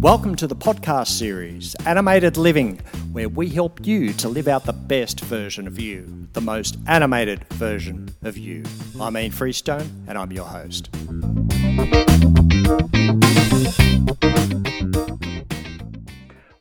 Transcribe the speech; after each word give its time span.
Welcome 0.00 0.36
to 0.36 0.46
the 0.46 0.56
podcast 0.56 1.08
series, 1.08 1.74
Animated 1.84 2.38
Living, 2.38 2.80
where 3.12 3.28
we 3.28 3.50
help 3.50 3.86
you 3.86 4.14
to 4.14 4.28
live 4.28 4.48
out 4.48 4.64
the 4.64 4.72
best 4.72 5.20
version 5.20 5.66
of 5.66 5.78
you, 5.78 6.28
the 6.32 6.40
most 6.40 6.78
animated 6.86 7.44
version 7.48 8.14
of 8.22 8.38
you. 8.38 8.64
I'm 8.98 9.14
Ian 9.18 9.30
Freestone, 9.30 10.06
and 10.06 10.16
I'm 10.16 10.32
your 10.32 10.46
host. 10.46 10.88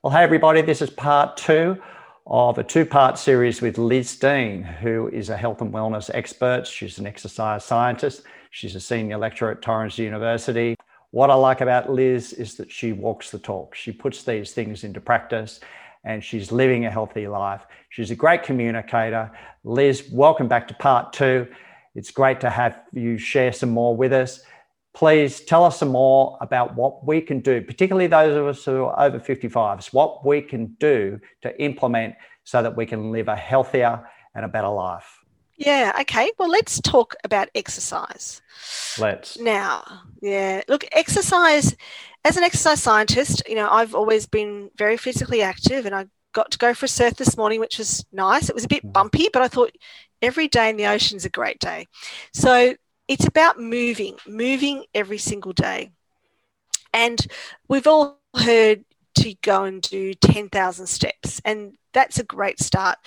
Well, 0.04 0.13
hey 0.13 0.23
everybody, 0.23 0.61
this 0.61 0.81
is 0.81 0.89
part 0.89 1.38
two 1.38 1.77
of 2.30 2.57
a 2.57 2.64
two 2.64 2.86
part 2.86 3.18
series 3.18 3.62
with 3.62 3.78
Liz 3.78 4.18
Dean, 4.18 4.62
who 4.62 5.07
is 5.07 5.30
a 5.30 5.38
health 5.38 5.62
and 5.62 5.73
wellness 5.73 6.12
expert. 6.14 6.67
She's 6.67 7.00
an 7.00 7.08
exercise 7.08 7.63
scientist, 7.63 8.23
she's 8.52 8.76
a 8.76 8.81
senior 8.81 9.17
lecturer 9.17 9.52
at 9.52 9.62
Torrens 9.62 9.98
University. 9.98 10.76
What 11.12 11.30
I 11.30 11.36
like 11.36 11.62
about 11.62 11.90
Liz 11.90 12.34
is 12.34 12.55
that 12.55 12.70
she 12.70 12.91
walks 12.91 13.31
the 13.31 13.40
talk. 13.40 13.76
She 13.76 13.94
puts 13.94 14.23
these 14.23 14.52
things 14.52 14.84
into 14.84 15.00
practice 15.00 15.62
and 16.03 16.22
she's 16.22 16.52
living 16.52 16.86
a 16.86 16.91
healthy 16.91 17.30
life. 17.30 17.62
She's 17.90 18.12
a 18.12 18.16
great 18.16 18.44
communicator. 18.44 19.31
Liz, 19.64 20.09
welcome 20.12 20.50
back 20.50 20.67
to 20.67 20.73
part 20.73 21.14
two. 21.14 21.48
It's 21.95 22.12
great 22.12 22.41
to 22.41 22.50
have 22.50 22.78
you 22.91 23.17
share 23.17 23.53
some 23.53 23.70
more 23.70 23.95
with 23.95 24.12
us. 24.12 24.41
Please 24.98 25.42
tell 25.42 25.64
us 25.64 25.78
some 25.78 25.90
more 25.90 26.40
about 26.42 26.74
what 26.74 27.06
we 27.06 27.22
can 27.22 27.40
do, 27.40 27.62
particularly 27.62 28.08
those 28.08 28.36
of 28.36 28.48
us 28.48 28.66
who 28.66 28.86
are 28.86 29.00
over 29.00 29.20
55s, 29.20 29.94
what 29.94 30.26
we 30.26 30.42
can 30.42 30.76
do 30.80 31.20
to 31.44 31.62
implement 31.62 32.16
so 32.46 32.64
that 32.64 32.76
we 32.76 32.84
can 32.88 33.12
live 33.12 33.28
a 33.28 33.36
healthier 33.36 34.10
and 34.34 34.44
a 34.44 34.48
better 34.48 34.70
life. 34.70 35.20
Yeah, 35.56 35.96
okay. 36.02 36.32
Well, 36.40 36.50
let's 36.50 36.82
talk 36.82 37.14
about 37.23 37.50
exercise. 37.54 38.42
Let's. 38.98 39.38
Now, 39.38 39.84
yeah, 40.20 40.64
look, 40.67 40.84
exercise, 40.92 41.76
as 42.26 42.36
an 42.36 42.44
exercise 42.44 42.82
scientist, 42.82 43.44
you 43.48 43.54
know, 43.54 43.70
I've 43.70 43.94
always 43.94 44.26
been 44.26 44.72
very 44.78 44.98
physically 44.98 45.44
active 45.44 45.86
and 45.86 45.94
I 45.94 46.08
got 46.34 46.50
to 46.50 46.58
go 46.58 46.73
for 46.73 46.88
a 46.88 46.89
surf 46.89 47.17
this 47.17 47.38
morning, 47.38 47.59
which 47.59 47.78
was 47.78 48.04
nice. 48.11 48.50
It 48.50 48.56
was 48.56 48.66
a 48.66 48.67
bit 48.67 48.84
mm. 48.84 48.94
bumpy, 48.94 49.30
but 49.32 49.44
I 49.44 49.48
thought 49.48 49.76
every 50.23 50.48
day 50.48 50.72
in 50.72 50.76
the 50.76 50.88
ocean 50.88 51.17
is 51.17 51.26
a 51.26 51.30
great 51.30 51.59
day. 51.59 51.86
So 52.34 52.73
it's 53.08 53.25
about 53.25 53.59
moving, 53.59 54.17
moving 54.27 54.86
every 54.94 55.17
single 55.17 55.53
day. 55.53 55.91
And 56.94 57.25
we've 57.67 57.88
all 57.88 58.19
heard 58.36 58.83
to 59.16 59.33
go 59.41 59.64
and 59.64 59.81
do 59.81 60.14
10,000 60.14 60.88
steps, 60.88 61.41
and 61.44 61.75
that's 61.94 62.19
a 62.19 62.23
great 62.23 62.59
start. 62.59 62.97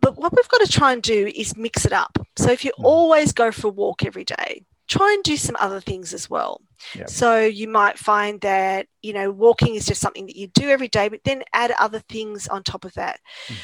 But 0.00 0.16
what 0.16 0.36
we've 0.36 0.48
got 0.48 0.60
to 0.60 0.70
try 0.70 0.92
and 0.92 1.02
do 1.02 1.32
is 1.34 1.56
mix 1.56 1.86
it 1.86 1.92
up. 1.92 2.18
So 2.36 2.50
if 2.50 2.64
you 2.64 2.72
mm. 2.78 2.84
always 2.84 3.32
go 3.32 3.50
for 3.50 3.68
a 3.68 3.70
walk 3.70 4.04
every 4.04 4.24
day, 4.24 4.64
try 4.86 5.12
and 5.14 5.22
do 5.22 5.36
some 5.36 5.56
other 5.58 5.80
things 5.80 6.12
as 6.12 6.28
well. 6.28 6.60
Yep. 6.94 7.08
So 7.08 7.40
you 7.40 7.68
might 7.68 7.98
find 7.98 8.40
that, 8.42 8.86
you 9.00 9.14
know, 9.14 9.30
walking 9.30 9.74
is 9.74 9.86
just 9.86 10.02
something 10.02 10.26
that 10.26 10.36
you 10.36 10.48
do 10.48 10.68
every 10.68 10.88
day, 10.88 11.08
but 11.08 11.20
then 11.24 11.42
add 11.54 11.72
other 11.78 12.00
things 12.00 12.48
on 12.48 12.62
top 12.62 12.84
of 12.84 12.92
that. 12.94 13.20
Mm. 13.48 13.56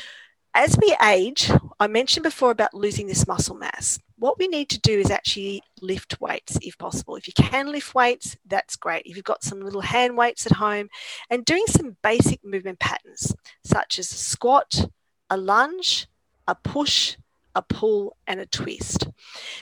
As 0.54 0.76
we 0.80 0.96
age, 1.02 1.50
I 1.78 1.86
mentioned 1.86 2.24
before 2.24 2.50
about 2.50 2.74
losing 2.74 3.06
this 3.06 3.26
muscle 3.26 3.56
mass. 3.56 4.00
What 4.18 4.38
we 4.38 4.48
need 4.48 4.68
to 4.70 4.80
do 4.80 4.98
is 4.98 5.10
actually 5.10 5.62
lift 5.80 6.20
weights 6.20 6.58
if 6.60 6.76
possible. 6.76 7.16
If 7.16 7.28
you 7.28 7.32
can 7.34 7.70
lift 7.70 7.94
weights, 7.94 8.36
that's 8.46 8.74
great. 8.76 9.04
If 9.06 9.16
you've 9.16 9.24
got 9.24 9.44
some 9.44 9.60
little 9.60 9.80
hand 9.80 10.16
weights 10.16 10.46
at 10.46 10.52
home 10.52 10.88
and 11.30 11.44
doing 11.44 11.64
some 11.68 11.96
basic 12.02 12.44
movement 12.44 12.80
patterns, 12.80 13.34
such 13.64 13.98
as 13.98 14.10
a 14.10 14.16
squat, 14.16 14.86
a 15.30 15.36
lunge, 15.36 16.08
a 16.48 16.56
push, 16.56 17.16
a 17.54 17.62
pull, 17.62 18.16
and 18.26 18.40
a 18.40 18.46
twist. 18.46 19.08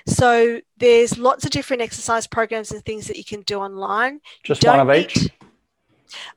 So 0.07 0.61
there's 0.79 1.19
lots 1.19 1.45
of 1.45 1.51
different 1.51 1.83
exercise 1.83 2.27
programs 2.27 2.73
and 2.73 2.83
things 2.85 3.07
that 3.09 3.19
you 3.19 3.25
can 3.25 3.43
do 3.43 3.59
online. 3.59 4.21
Just 4.43 4.65
one 4.65 4.81
of 4.81 4.91
each. 4.91 5.29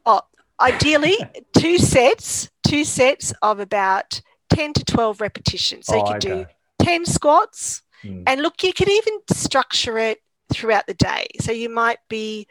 oh, 0.06 0.22
ideally, 0.59 1.18
two 1.58 1.78
sets, 1.78 2.50
two 2.64 2.84
sets 2.84 3.34
of 3.42 3.59
about 3.59 4.22
10 4.51 4.73
to 4.73 4.85
12 4.85 5.22
repetitions. 5.22 5.88
So 5.88 5.95
oh, 5.95 5.97
you 5.97 6.13
could 6.13 6.25
okay. 6.25 6.44
do 6.79 6.85
10 6.85 7.06
squats. 7.06 7.81
Hmm. 8.01 8.23
And 8.28 8.41
look, 8.41 8.63
you 8.63 8.73
could 8.73 8.89
even 8.89 9.19
structure 9.31 9.97
it 9.97 10.19
throughout 10.51 10.88
the 10.88 10.94
day. 10.94 11.28
So 11.39 11.51
you 11.51 11.69
might 11.69 12.00
be 12.09 12.47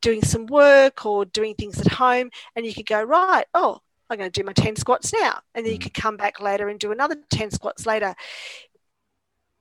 doing 0.00 0.22
some 0.22 0.46
work 0.46 1.06
or 1.06 1.24
doing 1.24 1.54
things 1.54 1.80
at 1.80 1.92
home, 1.92 2.30
and 2.56 2.66
you 2.66 2.74
could 2.74 2.86
go, 2.86 3.02
right, 3.02 3.44
oh, 3.54 3.78
I'm 4.08 4.18
going 4.18 4.30
to 4.30 4.40
do 4.40 4.44
my 4.44 4.52
10 4.52 4.76
squats 4.76 5.12
now. 5.12 5.40
And 5.54 5.64
then 5.64 5.72
you 5.72 5.78
mm. 5.78 5.82
could 5.82 5.94
come 5.94 6.16
back 6.16 6.40
later 6.40 6.68
and 6.68 6.78
do 6.78 6.92
another 6.92 7.16
10 7.30 7.50
squats 7.50 7.86
later. 7.86 8.14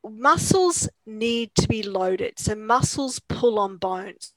Muscles 0.04 0.90
need 1.06 1.52
to 1.56 1.68
be 1.68 1.84
loaded. 1.84 2.40
So 2.40 2.56
muscles 2.56 3.20
pull 3.20 3.60
on 3.60 3.78
bones. 3.78 4.34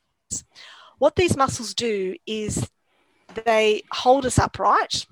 What 0.99 1.17
these 1.17 1.37
muscles 1.37 1.75
do 1.75 2.15
is 2.27 2.69
they 3.45 3.83
hold 3.91 4.27
us 4.27 4.39
upright, 4.39 5.07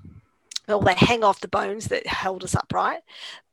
or 0.68 0.82
they 0.82 0.94
hang 0.94 1.24
off 1.24 1.40
the 1.40 1.48
bones 1.48 1.86
that 1.88 2.06
held 2.06 2.44
us 2.44 2.54
upright, 2.54 3.00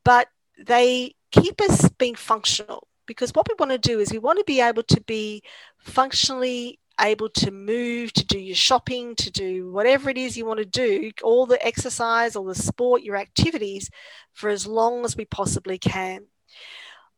but 0.04 0.28
they 0.58 1.14
keep 1.30 1.60
us 1.60 1.88
being 1.90 2.14
functional 2.14 2.86
because 3.06 3.32
what 3.32 3.48
we 3.48 3.56
want 3.58 3.72
to 3.72 3.78
do 3.78 3.98
is 3.98 4.12
we 4.12 4.18
want 4.18 4.38
to 4.38 4.44
be 4.44 4.60
able 4.60 4.84
to 4.84 5.00
be 5.02 5.42
functionally 5.78 6.78
able 7.00 7.28
to 7.28 7.50
move, 7.50 8.12
to 8.12 8.24
do 8.24 8.38
your 8.38 8.54
shopping, 8.54 9.14
to 9.16 9.30
do 9.30 9.70
whatever 9.72 10.10
it 10.10 10.18
is 10.18 10.36
you 10.36 10.44
want 10.44 10.58
to 10.58 10.64
do, 10.64 11.10
all 11.22 11.46
the 11.46 11.64
exercise, 11.66 12.36
all 12.36 12.44
the 12.44 12.54
sport, 12.54 13.02
your 13.02 13.16
activities 13.16 13.90
for 14.32 14.50
as 14.50 14.66
long 14.66 15.04
as 15.04 15.16
we 15.16 15.24
possibly 15.24 15.78
can. 15.78 16.26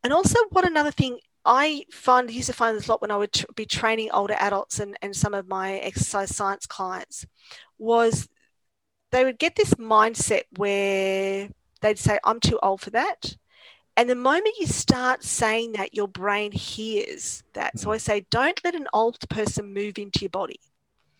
And 0.05 0.13
also, 0.13 0.39
what 0.51 0.67
another 0.67 0.91
thing 0.91 1.19
I 1.45 1.85
find, 1.91 2.31
used 2.31 2.49
to 2.49 2.53
find 2.53 2.77
this 2.77 2.87
a 2.87 2.93
lot 2.93 3.03
when 3.03 3.11
I 3.11 3.17
would 3.17 3.45
be 3.57 3.67
training 3.67 4.11
older 4.13 4.37
adults 4.39 4.79
and, 4.79 4.97
and 5.03 5.15
some 5.15 5.35
of 5.35 5.49
my 5.49 5.75
exercise 5.75 6.35
science 6.35 6.67
clients 6.67 7.27
was 7.79 8.29
they 9.13 9.25
would 9.25 9.39
get 9.39 9.55
this 9.55 9.75
mindset 9.75 10.43
where 10.57 11.49
they'd 11.81 11.99
say, 11.99 12.19
I'm 12.25 12.41
too 12.41 12.59
old 12.63 12.81
for 12.81 12.91
that. 12.91 13.37
And 13.97 14.09
the 14.09 14.15
moment 14.15 14.57
you 14.59 14.67
start 14.67 15.23
saying 15.23 15.73
that, 15.73 15.95
your 15.95 16.09
brain 16.09 16.51
hears 16.51 17.43
that. 17.53 17.79
So 17.79 17.93
I 17.93 17.99
mm. 17.99 18.01
say, 18.01 18.27
don't 18.31 18.59
let 18.65 18.75
an 18.75 18.89
old 18.93 19.29
person 19.29 19.73
move 19.73 19.99
into 19.99 20.21
your 20.21 20.31
body. 20.31 20.61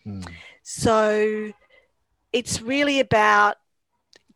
Mm. 0.05 0.27
So 0.63 1.53
it's 2.31 2.61
really 2.61 2.99
about 2.99 3.57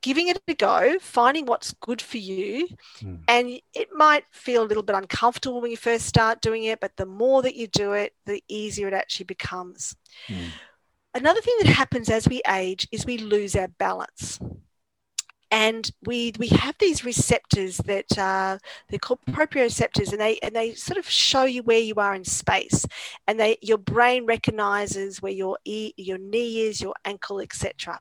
giving 0.02 0.28
it 0.28 0.40
a 0.48 0.54
go, 0.54 0.98
finding 1.00 1.48
what's 1.48 1.74
good 1.82 2.00
for 2.02 2.20
you. 2.20 2.68
Mm. 3.02 3.20
And 3.28 3.60
it 3.74 3.90
might 3.92 4.26
feel 4.32 4.64
a 4.64 4.68
little 4.68 4.84
bit 4.84 4.96
uncomfortable 4.96 5.60
when 5.60 5.72
you 5.72 5.78
first 5.78 6.06
start 6.06 6.42
doing 6.42 6.66
it, 6.66 6.80
but 6.80 6.96
the 6.96 7.08
more 7.08 7.42
that 7.42 7.56
you 7.56 7.66
do 7.66 7.94
it, 7.94 8.14
the 8.26 8.44
easier 8.48 8.88
it 8.88 8.94
actually 8.94 9.26
becomes. 9.26 9.96
Mm. 10.28 10.50
Another 11.18 11.42
thing 11.42 11.56
that 11.62 11.68
happens 11.70 12.10
as 12.10 12.28
we 12.28 12.44
age 12.48 12.88
is 12.92 13.06
we 13.06 13.18
lose 13.18 13.56
our 13.56 13.68
balance. 13.68 14.40
And 15.50 15.90
we 16.06 16.34
we 16.38 16.50
have 16.50 16.76
these 16.78 17.04
receptors 17.04 17.78
that 17.78 18.18
uh, 18.18 18.60
they're 18.90 19.00
called 19.00 19.22
proprioceptors 19.30 20.12
and 20.12 20.22
they 20.22 20.38
and 20.44 20.56
they 20.56 20.76
sort 20.76 20.98
of 20.98 21.10
show 21.10 21.46
you 21.46 21.64
where 21.64 21.80
you 21.80 21.96
are 21.96 22.14
in 22.14 22.24
space. 22.24 22.86
And 23.28 23.40
they 23.40 23.58
your 23.62 23.80
brain 23.80 24.26
recognizes 24.26 25.22
where 25.22 25.32
your 25.32 25.58
ear, 25.66 25.92
your 25.98 26.20
knee 26.20 26.62
is 26.62 26.82
your 26.82 26.94
ankle 27.06 27.40
etc 27.40 28.00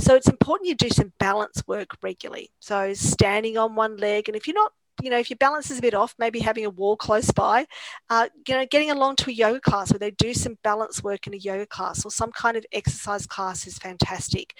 so 0.00 0.14
it's 0.14 0.28
important 0.28 0.68
you 0.68 0.74
do 0.74 0.90
some 0.90 1.12
balance 1.18 1.62
work 1.66 1.96
regularly. 2.02 2.50
So 2.60 2.94
standing 2.94 3.58
on 3.58 3.74
one 3.74 3.96
leg 3.96 4.28
and 4.28 4.36
if 4.36 4.46
you're 4.46 4.54
not 4.54 4.72
you 5.02 5.10
know, 5.10 5.18
if 5.18 5.30
your 5.30 5.36
balance 5.36 5.70
is 5.70 5.78
a 5.78 5.82
bit 5.82 5.94
off, 5.94 6.14
maybe 6.18 6.40
having 6.40 6.64
a 6.64 6.70
wall 6.70 6.96
close 6.96 7.30
by, 7.30 7.66
uh, 8.10 8.28
you 8.46 8.54
know, 8.54 8.66
getting 8.66 8.90
along 8.90 9.16
to 9.16 9.30
a 9.30 9.32
yoga 9.32 9.60
class 9.60 9.92
where 9.92 9.98
they 9.98 10.10
do 10.12 10.34
some 10.34 10.58
balance 10.62 11.02
work 11.02 11.26
in 11.26 11.34
a 11.34 11.38
yoga 11.38 11.66
class 11.66 12.04
or 12.04 12.10
some 12.10 12.32
kind 12.32 12.56
of 12.56 12.64
exercise 12.72 13.26
class 13.26 13.66
is 13.66 13.78
fantastic 13.78 14.54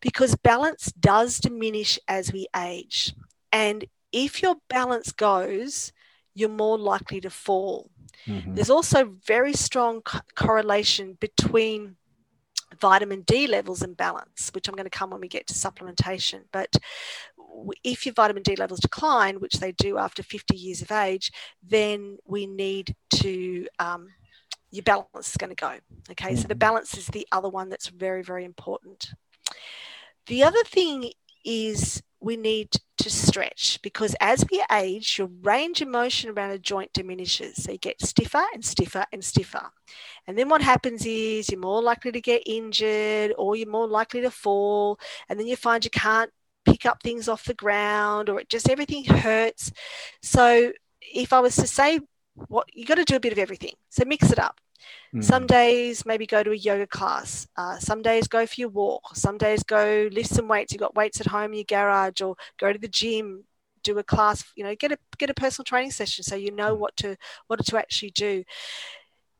because 0.00 0.34
balance 0.36 0.92
does 0.92 1.38
diminish 1.38 1.98
as 2.08 2.32
we 2.32 2.46
age. 2.56 3.14
And 3.52 3.84
if 4.12 4.42
your 4.42 4.56
balance 4.68 5.12
goes, 5.12 5.92
you're 6.34 6.48
more 6.48 6.78
likely 6.78 7.20
to 7.20 7.30
fall. 7.30 7.90
Mm-hmm. 8.26 8.54
There's 8.54 8.70
also 8.70 9.12
very 9.26 9.52
strong 9.52 10.02
co- 10.02 10.20
correlation 10.34 11.16
between 11.20 11.96
vitamin 12.80 13.22
D 13.22 13.46
levels 13.46 13.82
and 13.82 13.96
balance, 13.96 14.50
which 14.52 14.68
I'm 14.68 14.74
going 14.74 14.84
to 14.84 14.90
come 14.90 15.10
when 15.10 15.20
we 15.20 15.28
get 15.28 15.46
to 15.48 15.54
supplementation. 15.54 16.42
But 16.52 16.76
if 17.82 18.06
your 18.06 18.14
vitamin 18.14 18.42
D 18.42 18.56
levels 18.56 18.80
decline, 18.80 19.40
which 19.40 19.54
they 19.54 19.72
do 19.72 19.98
after 19.98 20.22
50 20.22 20.56
years 20.56 20.82
of 20.82 20.90
age, 20.90 21.32
then 21.62 22.18
we 22.26 22.46
need 22.46 22.94
to, 23.16 23.66
um, 23.78 24.08
your 24.70 24.82
balance 24.82 25.30
is 25.30 25.36
going 25.36 25.54
to 25.54 25.56
go. 25.56 25.78
Okay, 26.10 26.34
so 26.36 26.42
the 26.42 26.54
mm-hmm. 26.54 26.58
balance 26.58 26.96
is 26.96 27.06
the 27.06 27.26
other 27.32 27.48
one 27.48 27.68
that's 27.68 27.88
very, 27.88 28.22
very 28.22 28.44
important. 28.44 29.10
The 30.26 30.42
other 30.42 30.64
thing 30.64 31.10
is 31.44 32.02
we 32.20 32.36
need 32.36 32.70
to 32.96 33.10
stretch 33.10 33.78
because 33.82 34.16
as 34.18 34.44
we 34.50 34.64
age, 34.72 35.18
your 35.18 35.28
range 35.42 35.82
of 35.82 35.88
motion 35.88 36.30
around 36.30 36.50
a 36.50 36.58
joint 36.58 36.90
diminishes. 36.94 37.62
So 37.62 37.72
you 37.72 37.78
get 37.78 38.00
stiffer 38.00 38.42
and 38.54 38.64
stiffer 38.64 39.04
and 39.12 39.22
stiffer. 39.22 39.70
And 40.26 40.38
then 40.38 40.48
what 40.48 40.62
happens 40.62 41.04
is 41.04 41.50
you're 41.50 41.60
more 41.60 41.82
likely 41.82 42.12
to 42.12 42.20
get 42.20 42.42
injured 42.46 43.34
or 43.36 43.56
you're 43.56 43.68
more 43.68 43.86
likely 43.86 44.22
to 44.22 44.30
fall. 44.30 44.98
And 45.28 45.38
then 45.38 45.46
you 45.46 45.56
find 45.56 45.84
you 45.84 45.90
can't 45.90 46.30
pick 46.64 46.86
up 46.86 47.02
things 47.02 47.28
off 47.28 47.44
the 47.44 47.54
ground 47.54 48.28
or 48.28 48.40
it 48.40 48.48
just 48.48 48.68
everything 48.68 49.04
hurts. 49.04 49.72
So 50.22 50.72
if 51.00 51.32
I 51.32 51.40
was 51.40 51.56
to 51.56 51.66
say 51.66 52.00
what 52.34 52.66
you 52.74 52.84
got 52.84 52.96
to 52.96 53.04
do 53.04 53.16
a 53.16 53.20
bit 53.20 53.32
of 53.32 53.38
everything. 53.38 53.74
So 53.90 54.04
mix 54.04 54.30
it 54.30 54.38
up. 54.38 54.60
Mm. 55.14 55.24
Some 55.24 55.46
days 55.46 56.04
maybe 56.04 56.26
go 56.26 56.42
to 56.42 56.50
a 56.50 56.56
yoga 56.56 56.86
class. 56.86 57.46
Uh, 57.56 57.78
some 57.78 58.02
days 58.02 58.28
go 58.28 58.46
for 58.46 58.60
your 58.60 58.68
walk. 58.68 59.14
Some 59.14 59.38
days 59.38 59.62
go 59.62 60.08
lift 60.12 60.30
some 60.30 60.48
weights. 60.48 60.72
You've 60.72 60.80
got 60.80 60.96
weights 60.96 61.20
at 61.20 61.26
home 61.26 61.52
in 61.52 61.58
your 61.58 61.64
garage, 61.64 62.20
or 62.20 62.36
go 62.58 62.72
to 62.72 62.78
the 62.78 62.88
gym, 62.88 63.44
do 63.82 63.98
a 63.98 64.02
class. 64.02 64.44
You 64.56 64.64
know, 64.64 64.74
get 64.74 64.92
a 64.92 64.98
get 65.18 65.30
a 65.30 65.34
personal 65.34 65.64
training 65.64 65.92
session 65.92 66.24
so 66.24 66.34
you 66.34 66.50
know 66.50 66.74
mm. 66.74 66.78
what 66.78 66.96
to 66.98 67.16
what 67.46 67.64
to 67.64 67.78
actually 67.78 68.10
do. 68.10 68.44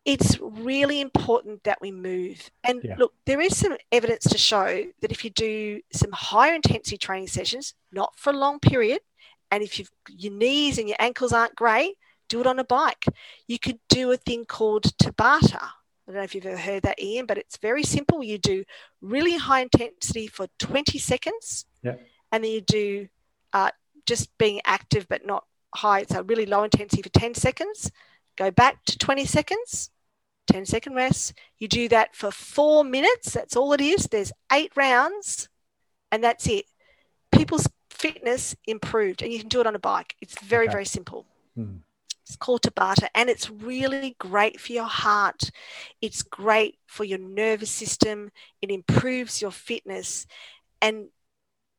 It's 0.04 0.38
really 0.40 1.00
important 1.00 1.64
that 1.64 1.80
we 1.80 1.90
move. 1.90 2.50
And 2.62 2.80
yeah. 2.84 2.96
look, 2.98 3.14
there 3.24 3.40
is 3.40 3.56
some 3.56 3.76
evidence 3.90 4.24
to 4.24 4.38
show 4.38 4.84
that 5.00 5.10
if 5.10 5.24
you 5.24 5.30
do 5.30 5.80
some 5.92 6.12
higher 6.12 6.54
intensity 6.54 6.98
training 6.98 7.28
sessions, 7.28 7.74
not 7.90 8.14
for 8.16 8.30
a 8.30 8.36
long 8.36 8.60
period, 8.60 9.00
and 9.50 9.62
if 9.62 9.78
you 9.78 9.86
your 10.08 10.32
knees 10.32 10.78
and 10.78 10.88
your 10.88 10.96
ankles 11.00 11.32
aren't 11.32 11.54
great, 11.54 11.96
do 12.28 12.40
it 12.40 12.46
on 12.46 12.58
a 12.58 12.64
bike. 12.64 13.04
You 13.46 13.58
could 13.58 13.78
do 13.88 14.10
a 14.10 14.16
thing 14.16 14.44
called 14.44 14.84
Tabata. 14.98 15.62
I 15.62 16.12
don't 16.12 16.16
know 16.16 16.22
if 16.22 16.34
you've 16.34 16.46
ever 16.46 16.58
heard 16.58 16.82
that, 16.82 17.00
Ian, 17.00 17.26
but 17.26 17.38
it's 17.38 17.56
very 17.56 17.82
simple. 17.82 18.22
You 18.22 18.36
do 18.36 18.64
really 19.00 19.36
high 19.36 19.60
intensity 19.60 20.26
for 20.26 20.48
20 20.58 20.98
seconds, 20.98 21.64
yeah. 21.82 21.94
and 22.30 22.44
then 22.44 22.50
you 22.50 22.60
do 22.60 23.08
uh, 23.52 23.70
just 24.04 24.36
being 24.36 24.60
active 24.66 25.06
but 25.08 25.24
not 25.24 25.44
high, 25.74 26.04
so 26.04 26.22
really 26.22 26.46
low 26.46 26.64
intensity 26.64 27.02
for 27.02 27.08
10 27.08 27.34
seconds. 27.34 27.90
Go 28.36 28.50
back 28.50 28.84
to 28.86 28.98
20 28.98 29.24
seconds, 29.24 29.90
10 30.46 30.66
second 30.66 30.94
rest. 30.94 31.34
You 31.58 31.68
do 31.68 31.88
that 31.88 32.14
for 32.14 32.30
four 32.30 32.84
minutes. 32.84 33.32
That's 33.32 33.56
all 33.56 33.72
it 33.72 33.80
is. 33.80 34.06
There's 34.06 34.32
eight 34.52 34.72
rounds, 34.76 35.48
and 36.12 36.22
that's 36.22 36.46
it. 36.46 36.66
People's 37.32 37.68
fitness 37.90 38.54
improved, 38.66 39.22
and 39.22 39.32
you 39.32 39.38
can 39.38 39.48
do 39.48 39.60
it 39.60 39.66
on 39.66 39.74
a 39.74 39.80
bike. 39.80 40.14
It's 40.20 40.40
very, 40.40 40.66
okay. 40.66 40.72
very 40.72 40.84
simple. 40.86 41.26
Hmm. 41.54 41.76
It's 42.26 42.36
called 42.36 42.62
Tabata, 42.62 43.08
and 43.14 43.28
it's 43.28 43.50
really 43.50 44.16
great 44.18 44.58
for 44.58 44.72
your 44.72 44.84
heart. 44.84 45.50
It's 46.00 46.22
great 46.22 46.78
for 46.86 47.04
your 47.04 47.18
nervous 47.18 47.70
system. 47.70 48.30
It 48.62 48.70
improves 48.70 49.42
your 49.42 49.50
fitness. 49.50 50.26
And 50.80 51.08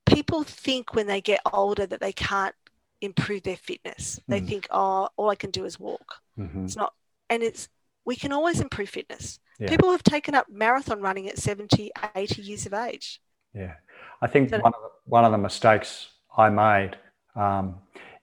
people 0.05 0.43
think 0.43 0.93
when 0.93 1.07
they 1.07 1.21
get 1.21 1.41
older 1.51 1.87
that 1.87 1.99
they 1.99 2.13
can't 2.13 2.53
improve 3.01 3.43
their 3.43 3.57
fitness. 3.57 4.19
They 4.27 4.41
mm. 4.41 4.47
think, 4.47 4.67
oh, 4.71 5.09
all 5.17 5.29
I 5.29 5.35
can 5.35 5.51
do 5.51 5.65
is 5.65 5.79
walk. 5.79 6.21
Mm-hmm. 6.37 6.65
It's 6.65 6.75
not, 6.75 6.93
and 7.29 7.43
it's, 7.43 7.69
we 8.05 8.15
can 8.15 8.31
always 8.31 8.59
improve 8.59 8.89
fitness. 8.89 9.39
Yeah. 9.59 9.69
People 9.69 9.91
have 9.91 10.03
taken 10.03 10.35
up 10.35 10.47
marathon 10.49 11.01
running 11.01 11.27
at 11.27 11.37
70, 11.37 11.91
80 12.15 12.41
years 12.41 12.65
of 12.65 12.73
age. 12.73 13.21
Yeah. 13.53 13.73
I 14.21 14.27
think 14.27 14.49
so, 14.49 14.59
one, 14.59 14.73
of 14.73 14.81
the, 14.81 14.89
one 15.05 15.25
of 15.25 15.31
the 15.31 15.37
mistakes 15.37 16.09
I 16.37 16.49
made 16.49 16.97
um, 17.35 17.75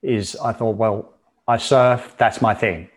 is 0.03 0.37
I 0.37 0.53
thought, 0.53 0.77
well, 0.77 1.15
I 1.49 1.57
surf, 1.57 2.15
that's 2.19 2.41
my 2.41 2.55
thing. 2.55 2.89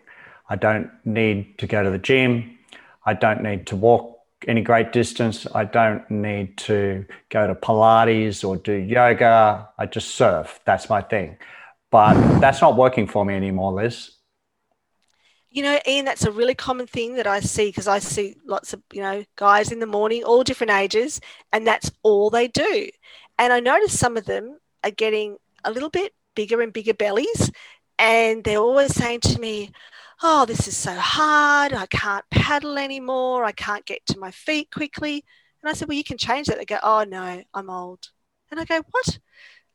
I 0.49 0.55
don't 0.55 0.91
need 1.03 1.57
to 1.57 1.67
go 1.67 1.83
to 1.83 1.89
the 1.89 1.97
gym. 1.97 2.57
I 3.05 3.13
don't 3.13 3.41
need 3.41 3.67
to 3.67 3.75
walk 3.75 4.19
any 4.47 4.61
great 4.61 4.91
distance. 4.91 5.47
I 5.55 5.65
don't 5.65 6.09
need 6.11 6.57
to 6.59 7.05
go 7.29 7.47
to 7.47 7.55
Pilates 7.55 8.47
or 8.47 8.57
do 8.57 8.73
yoga. 8.73 9.69
I 9.77 9.85
just 9.85 10.15
surf. 10.15 10.59
That's 10.65 10.89
my 10.89 11.01
thing. 11.01 11.37
But 11.89 12.39
that's 12.39 12.61
not 12.61 12.75
working 12.75 13.07
for 13.07 13.25
me 13.25 13.35
anymore, 13.35 13.73
Liz. 13.73 14.11
You 15.55 15.63
know, 15.63 15.79
Ian, 15.87 16.03
that's 16.03 16.25
a 16.25 16.31
really 16.31 16.53
common 16.53 16.85
thing 16.85 17.15
that 17.15 17.27
I 17.27 17.39
see 17.39 17.67
because 17.67 17.87
I 17.87 17.99
see 17.99 18.35
lots 18.45 18.73
of, 18.73 18.81
you 18.91 19.01
know, 19.01 19.23
guys 19.37 19.71
in 19.71 19.79
the 19.79 19.85
morning, 19.87 20.23
all 20.25 20.43
different 20.43 20.71
ages, 20.71 21.21
and 21.53 21.65
that's 21.65 21.89
all 22.03 22.29
they 22.29 22.49
do. 22.49 22.89
And 23.39 23.53
I 23.53 23.61
notice 23.61 23.97
some 23.97 24.17
of 24.17 24.25
them 24.25 24.59
are 24.83 24.91
getting 24.91 25.37
a 25.63 25.71
little 25.71 25.89
bit 25.89 26.13
bigger 26.35 26.61
and 26.61 26.73
bigger 26.73 26.93
bellies 26.93 27.51
and 27.97 28.43
they're 28.43 28.57
always 28.59 28.93
saying 28.93 29.21
to 29.21 29.39
me, 29.39 29.71
Oh, 30.23 30.45
this 30.45 30.67
is 30.67 30.77
so 30.77 30.93
hard. 30.93 31.73
I 31.73 31.85
can't 31.87 32.25
paddle 32.31 32.77
anymore. 32.77 33.43
I 33.45 33.51
can't 33.51 33.85
get 33.85 34.05
to 34.07 34.19
my 34.19 34.31
feet 34.31 34.71
quickly. 34.71 35.23
And 35.61 35.69
I 35.69 35.73
said, 35.73 35.87
Well, 35.87 35.97
you 35.97 36.03
can 36.03 36.17
change 36.17 36.47
that. 36.47 36.57
They 36.57 36.65
go, 36.65 36.79
Oh, 36.83 37.05
no, 37.07 37.43
I'm 37.53 37.69
old. 37.69 38.09
And 38.51 38.59
I 38.59 38.65
go, 38.65 38.81
What? 38.91 39.19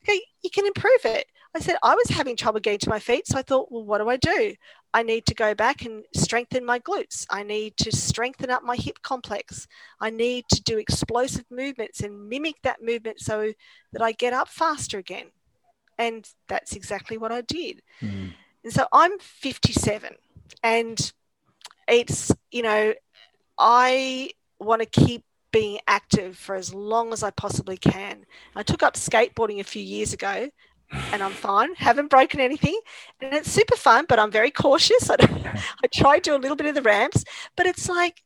Okay, 0.03 0.21
you 0.43 0.51
can 0.51 0.67
improve 0.67 1.05
it. 1.05 1.27
I 1.55 1.61
said, 1.61 1.77
I 1.83 1.95
was 1.95 2.09
having 2.09 2.37
trouble 2.37 2.61
getting 2.61 2.79
to 2.81 2.91
my 2.91 3.01
feet. 3.01 3.27
So 3.27 3.39
I 3.39 3.43
thought, 3.43 3.71
Well, 3.71 3.85
what 3.85 3.99
do 3.99 4.09
I 4.09 4.17
do? 4.17 4.55
I 4.93 5.03
need 5.03 5.27
to 5.27 5.35
go 5.35 5.55
back 5.55 5.85
and 5.85 6.05
strengthen 6.15 6.65
my 6.65 6.81
glutes. 6.81 7.27
I 7.31 7.43
need 7.43 7.77
to 7.79 7.93
strengthen 7.93 8.51
up 8.51 8.65
my 8.65 8.77
hip 8.77 9.03
complex. 9.03 9.69
I 10.01 10.11
need 10.11 10.47
to 10.49 10.63
do 10.63 10.79
explosive 10.79 11.45
movements 11.51 12.01
and 12.01 12.29
mimic 12.29 12.57
that 12.63 12.83
movement 12.83 13.21
so 13.21 13.53
that 13.93 14.03
I 14.03 14.13
get 14.13 14.33
up 14.33 14.49
faster 14.49 14.99
again. 14.99 15.27
And 15.97 16.29
that's 16.49 16.75
exactly 16.75 17.19
what 17.19 17.31
I 17.31 17.43
did. 17.43 17.83
Mm. 18.01 18.33
And 18.65 18.73
so 18.73 18.87
I'm 18.93 19.19
57 19.21 20.15
and 20.63 21.13
it's, 21.87 22.33
you 22.51 22.63
know, 22.63 22.95
I 23.59 24.31
want 24.59 24.83
to 24.83 24.87
keep 24.87 25.25
being 25.53 25.79
active 25.87 26.37
for 26.37 26.55
as 26.55 26.73
long 26.73 27.13
as 27.13 27.23
I 27.23 27.31
possibly 27.31 27.77
can. 27.77 28.25
I 28.55 28.63
took 28.63 28.83
up 28.83 28.95
skateboarding 28.95 29.61
a 29.61 29.65
few 29.65 29.83
years 29.83 30.13
ago 30.13 30.49
and 30.91 31.23
I'm 31.23 31.33
fine. 31.33 31.75
Haven't 31.75 32.11
broken 32.11 32.41
anything, 32.41 32.79
and 33.21 33.35
it's 33.35 33.51
super 33.51 33.77
fun. 33.77 34.07
But 34.09 34.19
I'm 34.19 34.31
very 34.31 34.51
cautious. 34.51 35.11
I, 35.11 35.17
I 35.83 35.87
try 35.93 36.19
to 36.19 36.31
do 36.31 36.37
a 36.37 36.39
little 36.39 36.57
bit 36.57 36.67
of 36.67 36.75
the 36.75 36.83
ramps, 36.83 37.25
but 37.57 37.67
it's 37.67 37.89
like 37.89 38.23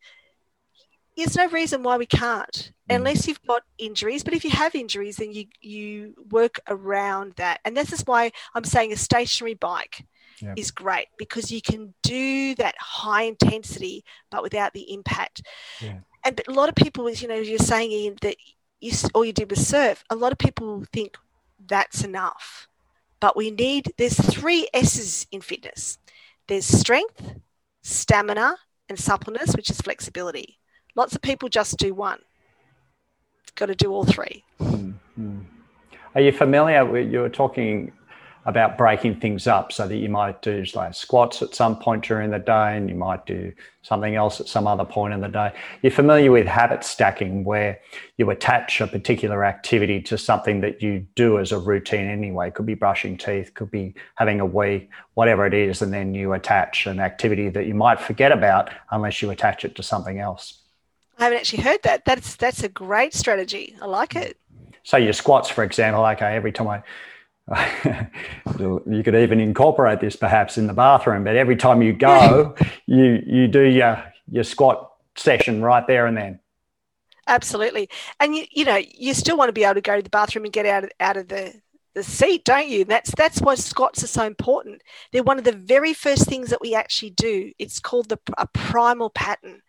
there's 1.17 1.37
no 1.37 1.49
reason 1.49 1.83
why 1.83 1.97
we 1.97 2.07
can't 2.07 2.73
mm. 2.91 2.97
unless 2.97 3.27
you've 3.27 3.43
got 3.47 3.63
injuries 3.79 4.25
but 4.25 4.35
if 4.35 4.45
you 4.45 4.51
have 4.51 4.75
injuries 4.75 5.17
then 5.17 5.33
you 5.33 5.47
you 5.61 6.15
work 6.31 6.61
around 6.69 7.33
that 7.37 7.61
and 7.65 7.77
this 7.77 7.93
is 7.93 8.03
why 8.07 8.31
i'm 8.55 8.65
saying 8.65 8.93
a 8.93 8.97
stationary 8.97 9.55
bike 9.55 10.05
is 10.57 10.71
great 10.71 11.07
because 11.17 11.51
you 11.51 11.63
can 11.63 11.95
do 12.03 12.55
that 12.57 12.75
high 12.79 13.23
intensity 13.23 14.05
but 14.31 14.43
without 14.43 14.73
the 14.75 14.93
impact 14.93 15.43
yeah. 15.81 15.99
and 16.25 16.41
a 16.49 16.53
lot 16.53 16.69
of 16.69 16.75
people 16.75 17.09
as 17.09 17.23
you 17.23 17.29
know 17.29 17.35
you're 17.35 17.59
saying 17.59 17.91
Ian, 17.91 18.17
that 18.21 18.37
you 18.81 18.93
all 19.15 19.25
you 19.25 19.33
did 19.33 19.49
was 19.49 19.67
surf 19.67 20.05
a 20.11 20.17
lot 20.17 20.33
of 20.33 20.39
people 20.39 20.85
think 20.93 21.17
that's 21.67 22.05
enough 22.05 22.69
but 23.21 23.37
we 23.37 23.51
need 23.51 23.93
there's 23.97 24.19
three 24.19 24.69
s's 24.75 25.27
in 25.33 25.41
fitness 25.41 25.99
there's 26.49 26.65
strength 26.65 27.35
stamina 27.83 28.57
and 28.89 28.99
suppleness 28.99 29.55
which 29.57 29.71
is 29.71 29.81
flexibility 29.81 30.59
Lots 30.97 31.17
of 31.17 31.23
people 31.23 31.49
just 31.49 31.77
do 31.77 31.93
one. 31.93 32.21
Got 33.57 33.67
to 33.67 33.75
do 33.75 33.93
all 33.93 34.05
3 34.05 34.45
mm-hmm. 34.61 35.39
Are 36.15 36.21
you 36.21 36.33
familiar 36.33 36.85
with, 36.85 37.13
you 37.13 37.21
were 37.21 37.29
talking 37.29 37.93
about 38.47 38.77
breaking 38.77 39.21
things 39.21 39.47
up 39.47 39.73
so 39.73 39.89
that 39.89 39.97
you 39.97 40.09
might 40.09 40.43
do 40.43 40.65
like 40.75 40.95
squats 40.95 41.41
at 41.41 41.55
some 41.55 41.79
point 41.79 42.05
during 42.05 42.31
the 42.31 42.39
day 42.39 42.77
and 42.77 42.91
you 42.91 42.95
might 42.95 43.25
do 43.25 43.53
something 43.83 44.15
else 44.15 44.41
at 44.41 44.49
some 44.49 44.67
other 44.67 44.85
point 44.85 45.15
in 45.15 45.21
the 45.21 45.29
day. 45.29 45.53
You're 45.83 45.93
familiar 45.93 46.31
with 46.31 46.47
habit 46.47 46.85
stacking 46.85 47.45
where 47.45 47.81
you 48.19 48.29
attach 48.31 48.81
a 48.81 48.87
particular 48.87 49.45
activity 49.45 50.01
to 50.03 50.19
something 50.19 50.61
that 50.61 50.83
you 50.83 51.07
do 51.15 51.39
as 51.39 51.53
a 51.53 51.59
routine 51.59 52.07
anyway. 52.07 52.51
Could 52.51 52.67
be 52.67 52.75
brushing 52.75 53.17
teeth, 53.17 53.55
could 53.55 53.71
be 53.71 53.95
having 54.17 54.41
a 54.41 54.47
wee, 54.47 54.89
whatever 55.15 55.47
it 55.47 55.55
is, 55.55 55.81
and 55.81 55.93
then 55.93 56.15
you 56.15 56.35
attach 56.35 56.87
an 56.87 57.01
activity 57.01 57.49
that 57.49 57.67
you 57.67 57.75
might 57.75 58.01
forget 58.01 58.33
about 58.33 58.71
unless 58.91 59.23
you 59.23 59.31
attach 59.31 59.65
it 59.65 59.75
to 59.77 59.83
something 59.83 60.19
else. 60.19 60.61
I 61.19 61.25
haven't 61.25 61.39
actually 61.39 61.63
heard 61.63 61.83
that. 61.85 62.05
That's 62.05 62.37
that's 62.37 62.63
a 62.63 62.69
great 62.69 63.15
strategy. 63.15 63.77
I 63.81 63.87
like 63.87 64.17
it. 64.17 64.37
So 64.83 64.97
your 64.99 65.13
squats, 65.13 65.49
for 65.49 65.65
example, 65.65 66.05
okay, 66.05 66.35
every 66.35 66.53
time 66.53 66.69
I 66.69 66.83
you 68.59 69.03
could 69.05 69.15
even 69.15 69.39
incorporate 69.39 70.01
this 70.01 70.17
perhaps 70.17 70.57
in 70.57 70.67
the 70.67 70.73
bathroom, 70.73 71.25
but 71.25 71.37
every 71.37 71.57
time 71.57 71.83
you 71.83 71.93
go, 71.93 72.55
you 72.87 73.23
you 73.27 73.49
do 73.49 73.63
your 73.63 74.03
your 74.31 74.45
squat 74.45 74.93
session 75.17 75.63
right 75.63 75.87
there 75.87 76.07
and 76.07 76.17
then. 76.17 76.41
Absolutely, 77.27 77.89
and 78.21 78.35
you 78.35 78.47
you 78.51 78.65
know 78.65 78.81
you 78.93 79.15
still 79.15 79.37
want 79.37 79.49
to 79.49 79.53
be 79.53 79.65
able 79.65 79.75
to 79.75 79.81
go 79.81 79.97
to 79.97 80.03
the 80.03 80.11
bathroom 80.11 80.45
and 80.45 80.53
get 80.53 80.67
out 80.67 80.85
of 80.85 80.91
out 81.01 81.17
of 81.17 81.29
the 81.29 81.55
the 81.95 82.03
seat, 82.03 82.45
don't 82.45 82.69
you? 82.69 82.85
That's 82.85 83.13
that's 83.15 83.41
why 83.41 83.55
squats 83.55 84.03
are 84.03 84.09
so 84.09 84.25
important. 84.25 84.83
They're 85.13 85.23
one 85.23 85.39
of 85.39 85.45
the 85.45 85.53
very 85.53 85.95
first 85.95 86.27
things 86.27 86.51
that 86.51 86.61
we 86.61 86.75
actually 86.75 87.11
do. 87.11 87.53
It's 87.59 87.79
called 87.79 88.09
the 88.09 88.19
a 88.37 88.47
primal 88.49 89.11
pattern, 89.11 89.61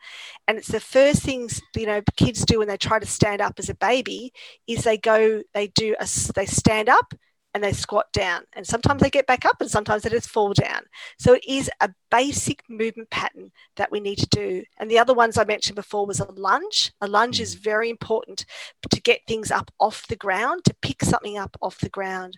and 0.47 0.57
it's 0.57 0.69
the 0.69 0.79
first 0.79 1.21
things 1.23 1.61
you 1.75 1.85
know 1.85 2.01
kids 2.15 2.43
do 2.45 2.59
when 2.59 2.67
they 2.67 2.77
try 2.77 2.99
to 2.99 3.05
stand 3.05 3.41
up 3.41 3.55
as 3.57 3.69
a 3.69 3.75
baby. 3.75 4.33
Is 4.67 4.83
they 4.83 4.97
go 4.97 5.43
they 5.53 5.67
do 5.67 5.95
a 5.99 6.07
they 6.35 6.45
stand 6.45 6.89
up 6.89 7.13
and 7.55 7.63
they 7.63 7.71
squat 7.71 8.11
down. 8.11 8.43
And 8.53 8.67
sometimes 8.67 9.01
they 9.01 9.09
get 9.09 9.27
back 9.27 9.45
up 9.45 9.61
and 9.61 9.71
sometimes 9.71 10.03
they 10.03 10.09
just 10.09 10.29
fall 10.29 10.53
down. 10.53 10.81
So 11.17 11.33
it 11.35 11.45
is 11.47 11.71
a 11.79 11.89
basic 12.11 12.61
movement 12.69 13.09
pattern 13.09 13.53
that 13.77 13.89
we 13.91 14.01
need 14.01 14.17
to 14.17 14.27
do. 14.27 14.65
And 14.77 14.91
the 14.91 14.99
other 14.99 15.13
ones 15.13 15.37
I 15.37 15.45
mentioned 15.45 15.77
before 15.77 16.05
was 16.05 16.19
a 16.19 16.29
lunge. 16.33 16.91
A 16.99 17.07
lunge 17.07 17.39
is 17.39 17.55
very 17.55 17.89
important 17.89 18.45
to 18.89 19.01
get 19.01 19.21
things 19.25 19.51
up 19.51 19.71
off 19.79 20.05
the 20.07 20.17
ground, 20.17 20.65
to 20.65 20.75
pick 20.81 21.01
something 21.01 21.37
up 21.37 21.55
off 21.61 21.79
the 21.79 21.87
ground. 21.87 22.37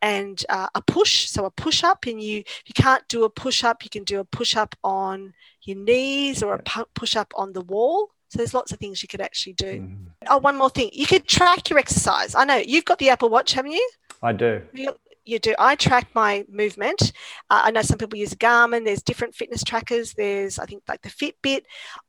And 0.00 0.42
uh, 0.48 0.68
a 0.74 0.80
push, 0.80 1.28
so 1.28 1.44
a 1.44 1.50
push 1.50 1.84
up, 1.84 2.06
and 2.06 2.22
you 2.22 2.42
you 2.66 2.74
can't 2.74 3.06
do 3.08 3.24
a 3.24 3.30
push 3.30 3.64
up, 3.64 3.84
you 3.84 3.90
can 3.90 4.04
do 4.04 4.20
a 4.20 4.24
push 4.24 4.56
up 4.56 4.74
on 4.82 5.34
your 5.62 5.78
knees 5.78 6.42
or 6.42 6.54
a 6.54 6.84
push 6.94 7.16
up 7.16 7.32
on 7.36 7.52
the 7.52 7.62
wall. 7.62 8.10
So 8.34 8.38
there's 8.38 8.52
lots 8.52 8.72
of 8.72 8.80
things 8.80 9.00
you 9.00 9.06
could 9.06 9.20
actually 9.20 9.52
do. 9.52 9.80
Mm. 9.80 10.06
Oh, 10.26 10.38
one 10.38 10.56
more 10.56 10.68
thing. 10.68 10.90
You 10.92 11.06
could 11.06 11.28
track 11.28 11.70
your 11.70 11.78
exercise. 11.78 12.34
I 12.34 12.44
know 12.44 12.56
you've 12.56 12.84
got 12.84 12.98
the 12.98 13.10
Apple 13.10 13.28
Watch, 13.28 13.52
haven't 13.52 13.70
you? 13.70 13.90
I 14.24 14.32
do. 14.32 14.60
You, 14.72 14.96
you 15.24 15.38
do. 15.38 15.54
I 15.56 15.76
track 15.76 16.08
my 16.16 16.44
movement. 16.50 17.12
Uh, 17.48 17.62
I 17.66 17.70
know 17.70 17.82
some 17.82 17.96
people 17.96 18.18
use 18.18 18.34
Garmin. 18.34 18.84
There's 18.84 19.04
different 19.04 19.36
fitness 19.36 19.62
trackers. 19.62 20.14
There's, 20.14 20.58
I 20.58 20.66
think, 20.66 20.82
like 20.88 21.02
the 21.02 21.10
Fitbit. 21.10 21.60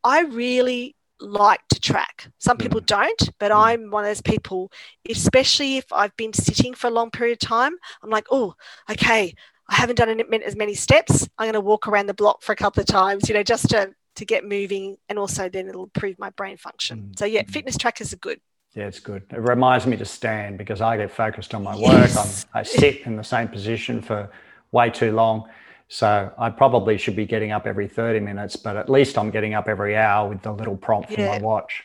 I 0.03 0.21
really 0.21 0.95
like 1.19 1.61
to 1.69 1.79
track. 1.79 2.27
Some 2.39 2.57
people 2.57 2.81
mm. 2.81 2.87
don't, 2.87 3.29
but 3.37 3.51
mm. 3.51 3.63
I'm 3.63 3.91
one 3.91 4.03
of 4.03 4.09
those 4.09 4.21
people, 4.21 4.71
especially 5.07 5.77
if 5.77 5.85
I've 5.93 6.17
been 6.17 6.33
sitting 6.33 6.73
for 6.73 6.87
a 6.87 6.91
long 6.91 7.11
period 7.11 7.33
of 7.33 7.47
time, 7.47 7.75
I'm 8.01 8.09
like, 8.09 8.25
oh, 8.31 8.55
okay, 8.89 9.35
I 9.69 9.75
haven't 9.75 9.97
done 9.97 10.19
as 10.43 10.55
many 10.55 10.73
steps. 10.73 11.29
I'm 11.37 11.45
going 11.45 11.53
to 11.53 11.61
walk 11.61 11.87
around 11.87 12.07
the 12.07 12.15
block 12.15 12.41
for 12.41 12.53
a 12.53 12.55
couple 12.55 12.81
of 12.81 12.87
times, 12.87 13.29
you 13.29 13.35
know, 13.35 13.43
just 13.43 13.69
to, 13.69 13.93
to 14.15 14.25
get 14.25 14.43
moving. 14.43 14.97
And 15.09 15.19
also 15.19 15.49
then 15.49 15.67
it'll 15.67 15.83
improve 15.83 16.17
my 16.19 16.29
brain 16.31 16.57
function. 16.57 17.11
Mm. 17.11 17.19
So, 17.19 17.25
yeah, 17.25 17.43
fitness 17.47 17.77
trackers 17.77 18.13
are 18.13 18.17
good. 18.17 18.39
Yeah, 18.73 18.87
it's 18.87 18.99
good. 18.99 19.23
It 19.31 19.39
reminds 19.39 19.87
me 19.87 19.95
to 19.97 20.05
stand 20.05 20.57
because 20.57 20.81
I 20.81 20.97
get 20.97 21.11
focused 21.11 21.53
on 21.53 21.63
my 21.63 21.75
work. 21.75 21.93
Yes. 21.93 22.45
i 22.53 22.61
sit 22.61 23.01
in 23.05 23.15
the 23.15 23.23
same 23.23 23.47
position 23.47 24.01
for 24.01 24.29
way 24.71 24.89
too 24.89 25.13
long. 25.13 25.45
So 25.87 26.31
I 26.37 26.49
probably 26.49 26.97
should 26.97 27.15
be 27.15 27.25
getting 27.25 27.51
up 27.51 27.67
every 27.67 27.87
30 27.87 28.19
minutes, 28.19 28.55
but 28.55 28.75
at 28.75 28.89
least 28.89 29.17
I'm 29.17 29.29
getting 29.31 29.53
up 29.53 29.67
every 29.67 29.95
hour 29.95 30.27
with 30.27 30.41
the 30.41 30.51
little 30.51 30.75
prompt 30.75 31.11
yeah. 31.11 31.17
from 31.17 31.25
my 31.25 31.37
watch. 31.37 31.83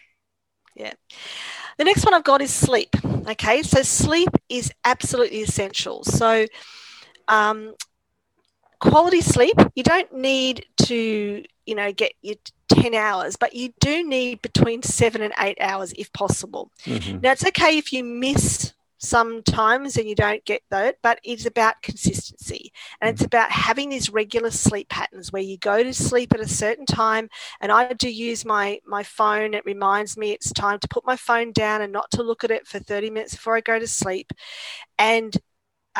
Yeah. 0.75 0.93
The 1.79 1.85
next 1.85 2.05
one 2.05 2.15
I've 2.15 2.25
got 2.25 2.43
is 2.43 2.53
sleep. 2.53 2.97
Okay, 3.29 3.63
so 3.63 3.83
sleep 3.83 4.31
is 4.49 4.73
absolutely 4.85 5.43
essential. 5.43 6.03
So, 6.05 6.47
um, 7.29 7.75
quality 8.81 9.21
sleep, 9.21 9.55
you 9.75 9.83
don't 9.83 10.13
need 10.15 10.67
to, 10.85 11.45
you 11.71 11.77
know, 11.77 11.93
get 11.93 12.13
your 12.21 12.35
10 12.69 12.95
hours, 12.95 13.37
but 13.37 13.55
you 13.55 13.73
do 13.81 14.07
need 14.07 14.43
between 14.43 14.83
seven 14.83 15.23
and 15.23 15.33
eight 15.39 15.57
hours 15.61 15.93
if 15.93 16.13
possible. 16.13 16.71
Mm-hmm. 16.85 17.21
Now, 17.23 17.33
it's 17.33 17.47
okay 17.47 17.79
if 17.79 17.93
you 17.93 18.03
miss 18.03 18.75
sometimes 18.99 19.97
and 19.97 20.09
you 20.09 20.15
don't 20.15 20.45
get 20.45 20.63
that, 20.71 20.97
but 21.03 21.21
it's 21.25 21.47
about 21.47 21.81
consistency 21.81 22.73
and 23.01 23.09
it's 23.09 23.25
about 23.25 23.51
having 23.51 23.89
these 23.89 24.11
regular 24.11 24.51
sleep 24.51 24.89
patterns 24.89 25.33
where 25.33 25.43
you 25.43 25.57
go 25.59 25.83
to 25.83 25.95
sleep 25.95 26.35
at 26.35 26.41
a 26.41 26.49
certain 26.49 26.87
time. 26.87 27.31
And 27.61 27.73
I 27.73 27.93
do 27.93 28.11
use 28.11 28.45
my 28.45 28.81
my 28.85 29.03
phone. 29.03 29.55
It 29.55 29.65
reminds 29.65 30.17
me 30.17 30.33
it's 30.33 30.53
time 30.53 30.81
to 30.81 30.89
put 30.89 31.07
my 31.07 31.17
phone 31.17 31.53
down 31.53 31.83
and 31.83 31.93
not 31.93 32.11
to 32.13 32.23
look 32.23 32.45
at 32.45 32.51
it 32.51 32.67
for 32.67 32.79
30 32.79 33.11
minutes 33.11 33.35
before 33.35 33.57
I 33.57 33.61
go 33.61 33.79
to 33.79 33.87
sleep. 33.87 34.33
And 34.99 35.35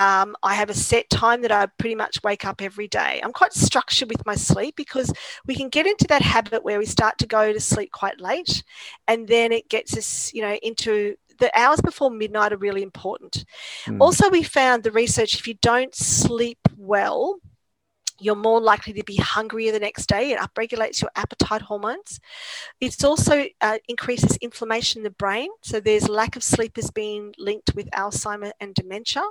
um, 0.01 0.35
I 0.43 0.55
have 0.55 0.71
a 0.71 0.75
set 0.75 1.11
time 1.11 1.43
that 1.43 1.53
I 1.53 1.67
pretty 1.67 1.95
much 1.95 2.23
wake 2.25 2.47
up 2.47 2.63
every 2.63 2.89
day. 2.89 3.21
I'm 3.23 3.35
quite 3.35 3.53
structured 3.53 4.09
with 4.09 4.25
my 4.25 4.35
sleep 4.35 4.75
because 4.75 5.13
we 5.47 5.55
can 5.55 5.69
get 5.69 5.87
into 5.87 6.07
that 6.09 6.23
habit 6.23 6.65
where 6.65 6.79
we 6.79 6.87
start 6.87 7.19
to 7.19 7.27
go 7.27 7.53
to 7.53 7.61
sleep 7.61 7.93
quite 7.93 8.19
late, 8.19 8.65
and 9.07 9.29
then 9.29 9.53
it 9.53 9.69
gets 9.69 9.97
us, 9.99 10.33
you 10.33 10.41
know, 10.41 10.55
into 10.63 11.17
the 11.39 11.51
hours 11.59 11.83
before 11.83 12.11
midnight 12.11 12.53
are 12.55 12.57
really 12.57 12.83
important. 12.83 13.45
Mm. 13.87 14.01
Also, 14.01 14.31
we 14.31 14.43
found 14.43 14.85
the 14.85 14.91
research 14.91 15.35
if 15.35 15.47
you 15.47 15.55
don't 15.61 15.95
sleep 15.95 16.59
well, 16.79 17.37
you're 18.21 18.37
more 18.37 18.61
likely 18.61 18.93
to 18.93 19.05
be 19.05 19.17
hungrier 19.17 19.73
the 19.73 19.81
next 19.81 20.07
day. 20.07 20.33
It 20.33 20.39
upregulates 20.39 21.01
your 21.01 21.11
appetite 21.17 21.63
hormones. 21.63 22.21
It 22.81 23.03
also 23.05 23.47
uh, 23.61 23.79
increases 23.89 24.37
inflammation 24.37 25.01
in 25.01 25.05
the 25.05 25.11
brain. 25.11 25.49
So 25.63 25.81
there's 25.81 26.09
lack 26.09 26.37
of 26.37 26.43
sleep 26.43 26.77
has 26.77 26.91
been 26.91 27.33
linked 27.39 27.75
with 27.75 27.91
Alzheimer 27.91 28.53
and 28.61 28.75
dementia. 28.75 29.23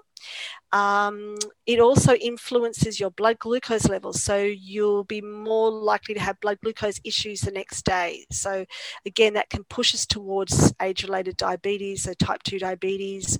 Um, 0.71 1.37
it 1.65 1.79
also 1.79 2.13
influences 2.15 2.99
your 2.99 3.11
blood 3.11 3.39
glucose 3.39 3.87
levels. 3.87 4.21
So 4.21 4.37
you'll 4.37 5.03
be 5.03 5.21
more 5.21 5.71
likely 5.71 6.15
to 6.15 6.21
have 6.21 6.39
blood 6.39 6.59
glucose 6.61 6.99
issues 7.03 7.41
the 7.41 7.51
next 7.51 7.85
day. 7.85 8.25
So 8.31 8.65
again, 9.05 9.33
that 9.33 9.49
can 9.49 9.63
push 9.65 9.93
us 9.93 10.05
towards 10.05 10.73
age-related 10.81 11.37
diabetes, 11.37 12.03
so 12.03 12.13
type 12.13 12.43
2 12.43 12.59
diabetes. 12.59 13.37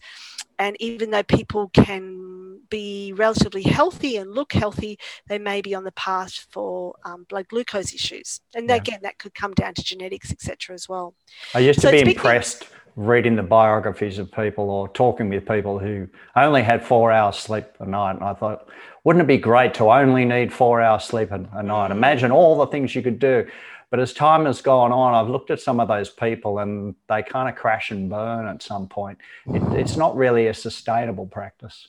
And 0.59 0.75
even 0.79 1.11
though 1.11 1.23
people 1.23 1.69
can 1.69 2.59
be 2.69 3.13
relatively 3.13 3.63
healthy 3.63 4.17
and 4.17 4.31
look 4.31 4.53
healthy, 4.53 4.99
they 5.27 5.39
may 5.39 5.61
be 5.61 5.73
on 5.73 5.83
the 5.85 5.91
path 5.93 6.45
for 6.51 6.93
um, 7.05 7.25
blood 7.29 7.47
glucose 7.47 7.93
issues. 7.93 8.41
And 8.53 8.69
yeah. 8.69 8.75
again, 8.75 8.99
that 9.03 9.17
could 9.17 9.33
come 9.33 9.53
down 9.53 9.73
to 9.75 9.83
genetics, 9.83 10.31
etc. 10.31 10.75
as 10.75 10.87
well. 10.87 11.15
I 11.55 11.59
used 11.59 11.81
so 11.81 11.89
to 11.89 12.05
be 12.05 12.11
impressed 12.11 12.65
reading 12.95 13.37
the 13.37 13.43
biographies 13.43 14.19
of 14.19 14.29
people 14.29 14.69
or 14.69 14.89
talking 14.89 15.29
with 15.29 15.47
people 15.47 15.79
who 15.79 16.05
only 16.35 16.61
had 16.61 16.83
four 16.83 17.13
hours 17.13 17.37
sleep 17.37 17.65
a 17.79 17.85
night. 17.85 18.11
And 18.11 18.23
I 18.23 18.33
thought, 18.33 18.67
wouldn't 19.05 19.23
it 19.23 19.27
be 19.27 19.37
great 19.37 19.73
to 19.75 19.85
only 19.85 20.25
need 20.25 20.51
four 20.51 20.81
hours 20.81 21.05
sleep 21.05 21.31
a, 21.31 21.47
a 21.53 21.63
night? 21.63 21.91
Mm. 21.91 21.91
Imagine 21.91 22.31
all 22.31 22.57
the 22.57 22.67
things 22.67 22.93
you 22.93 23.01
could 23.01 23.19
do. 23.19 23.47
But 23.91 23.99
as 23.99 24.13
time 24.13 24.45
has 24.45 24.61
gone 24.61 24.91
on, 24.91 25.13
I've 25.13 25.29
looked 25.29 25.49
at 25.49 25.59
some 25.59 25.79
of 25.79 25.87
those 25.87 26.09
people 26.09 26.59
and 26.59 26.95
they 27.07 27.23
kind 27.23 27.49
of 27.49 27.55
crash 27.55 27.89
and 27.91 28.09
burn 28.09 28.47
at 28.47 28.61
some 28.61 28.87
point. 28.87 29.17
It, 29.47 29.63
it's 29.79 29.97
not 29.97 30.15
really 30.15 30.47
a 30.47 30.53
sustainable 30.53 31.25
practice. 31.25 31.87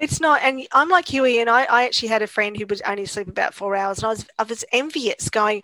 It's 0.00 0.18
not, 0.18 0.40
and 0.42 0.66
I'm 0.72 0.88
like 0.88 1.12
you, 1.12 1.26
and 1.26 1.50
I, 1.50 1.64
I 1.64 1.84
actually 1.84 2.08
had 2.08 2.22
a 2.22 2.26
friend 2.26 2.56
who 2.56 2.64
would 2.66 2.80
only 2.86 3.04
sleep 3.04 3.28
about 3.28 3.52
four 3.52 3.76
hours, 3.76 3.98
and 3.98 4.06
I 4.06 4.08
was 4.08 4.26
I 4.38 4.42
was 4.44 4.64
envious, 4.72 5.28
going, 5.28 5.62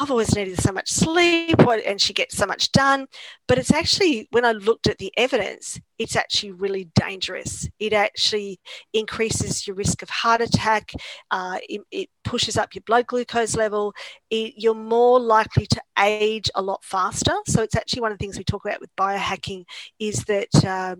I've 0.00 0.10
always 0.10 0.34
needed 0.34 0.60
so 0.60 0.72
much 0.72 0.90
sleep, 0.90 1.60
and 1.60 2.00
she 2.00 2.12
gets 2.12 2.36
so 2.36 2.46
much 2.46 2.72
done. 2.72 3.06
But 3.46 3.58
it's 3.58 3.72
actually 3.72 4.26
when 4.32 4.44
I 4.44 4.50
looked 4.52 4.88
at 4.88 4.98
the 4.98 5.12
evidence, 5.16 5.80
it's 5.98 6.16
actually 6.16 6.52
really 6.52 6.88
dangerous. 6.94 7.68
It 7.78 7.92
actually 7.92 8.60
increases 8.92 9.66
your 9.66 9.76
risk 9.76 10.02
of 10.02 10.10
heart 10.10 10.40
attack. 10.40 10.92
Uh, 11.30 11.58
it, 11.68 11.80
it, 11.90 12.08
pushes 12.26 12.56
up 12.56 12.74
your 12.74 12.82
blood 12.82 13.06
glucose 13.06 13.54
level. 13.54 13.94
It, 14.30 14.54
you're 14.56 14.74
more 14.74 15.20
likely 15.20 15.64
to 15.66 15.80
age 15.96 16.50
a 16.56 16.60
lot 16.60 16.82
faster. 16.82 17.32
So 17.46 17.62
it's 17.62 17.76
actually 17.76 18.02
one 18.02 18.10
of 18.10 18.18
the 18.18 18.22
things 18.24 18.36
we 18.36 18.42
talk 18.42 18.64
about 18.64 18.80
with 18.80 18.90
biohacking 18.96 19.64
is 20.00 20.24
that 20.24 20.64
uh, 20.64 20.96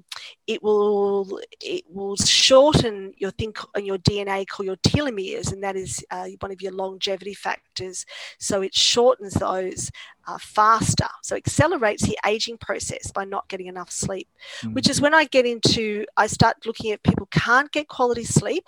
it 0.46 0.62
will 0.62 1.40
it 1.60 1.82
will 1.88 2.14
shorten 2.14 3.12
your 3.16 3.32
thing 3.32 3.52
and 3.74 3.84
your 3.84 3.98
DNA 3.98 4.46
called 4.46 4.66
your 4.66 4.76
telomeres, 4.76 5.52
and 5.52 5.64
that 5.64 5.74
is 5.74 6.04
uh, 6.12 6.28
one 6.38 6.52
of 6.52 6.62
your 6.62 6.72
longevity 6.72 7.34
factors. 7.34 8.06
So 8.38 8.62
it 8.62 8.72
shortens 8.72 9.34
those 9.34 9.90
uh, 10.26 10.38
faster. 10.38 11.08
So 11.22 11.36
accelerates 11.36 12.04
the 12.04 12.18
aging 12.26 12.58
process 12.58 13.10
by 13.12 13.24
not 13.24 13.48
getting 13.48 13.66
enough 13.66 13.90
sleep, 13.90 14.28
mm-hmm. 14.60 14.74
which 14.74 14.88
is 14.88 15.00
when 15.00 15.14
I 15.14 15.24
get 15.24 15.46
into, 15.46 16.04
I 16.16 16.26
start 16.26 16.66
looking 16.66 16.92
at 16.92 17.02
people 17.02 17.28
can't 17.30 17.70
get 17.70 17.88
quality 17.88 18.24
sleep. 18.24 18.66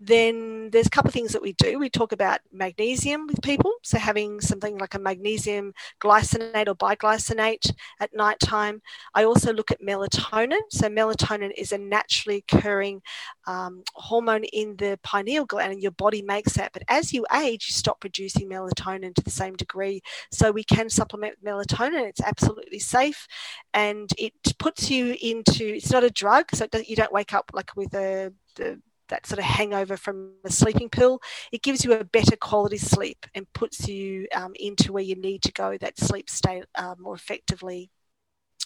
Then 0.00 0.70
there's 0.70 0.86
a 0.86 0.90
couple 0.90 1.08
of 1.08 1.14
things 1.14 1.32
that 1.32 1.42
we 1.42 1.52
do. 1.54 1.78
We 1.78 1.90
talk 1.90 2.12
about 2.12 2.40
magnesium 2.52 3.26
with 3.26 3.40
people. 3.42 3.72
So 3.82 3.98
having 3.98 4.40
something 4.40 4.78
like 4.78 4.94
a 4.94 4.98
magnesium 4.98 5.74
glycinate 6.00 6.68
or 6.68 6.74
biglycinate 6.74 7.72
at 8.00 8.14
night 8.14 8.40
time. 8.40 8.82
I 9.14 9.24
also 9.24 9.52
look 9.52 9.70
at 9.70 9.80
melatonin. 9.80 10.60
So 10.70 10.88
melatonin 10.88 11.52
is 11.56 11.72
a 11.72 11.78
naturally 11.78 12.44
occurring 12.48 13.02
um, 13.46 13.82
hormone 13.94 14.44
in 14.44 14.76
the 14.76 14.98
pineal 15.02 15.44
gland 15.44 15.72
and 15.72 15.82
your 15.82 15.92
body 15.92 16.22
makes 16.22 16.54
that. 16.54 16.72
But 16.72 16.82
as 16.88 17.12
you 17.12 17.24
age, 17.34 17.66
you 17.68 17.74
stop 17.74 18.00
producing 18.00 18.48
melatonin 18.48 19.14
to 19.14 19.22
the 19.22 19.30
same 19.30 19.54
degree. 19.54 20.02
So 20.30 20.50
we 20.50 20.64
can 20.64 20.88
supplement 20.96 21.44
melatonin. 21.44 22.08
It's 22.08 22.20
absolutely 22.20 22.78
safe, 22.78 23.26
and 23.74 24.08
it 24.18 24.32
puts 24.58 24.90
you 24.90 25.16
into. 25.20 25.74
It's 25.74 25.92
not 25.92 26.04
a 26.04 26.10
drug, 26.10 26.46
so 26.54 26.66
you 26.86 26.96
don't 26.96 27.12
wake 27.12 27.34
up 27.34 27.50
like 27.54 27.76
with 27.76 27.94
a 27.94 28.32
the, 28.56 28.80
that 29.08 29.26
sort 29.26 29.38
of 29.38 29.44
hangover 29.44 29.96
from 29.96 30.32
a 30.44 30.50
sleeping 30.50 30.88
pill. 30.88 31.20
It 31.52 31.62
gives 31.62 31.84
you 31.84 31.92
a 31.92 32.04
better 32.04 32.36
quality 32.36 32.78
sleep 32.78 33.26
and 33.34 33.52
puts 33.52 33.88
you 33.88 34.26
um, 34.34 34.52
into 34.58 34.92
where 34.92 35.02
you 35.02 35.16
need 35.16 35.42
to 35.42 35.52
go 35.52 35.76
that 35.78 35.98
sleep 35.98 36.28
state 36.28 36.64
uh, 36.74 36.94
more 36.98 37.14
effectively. 37.14 37.90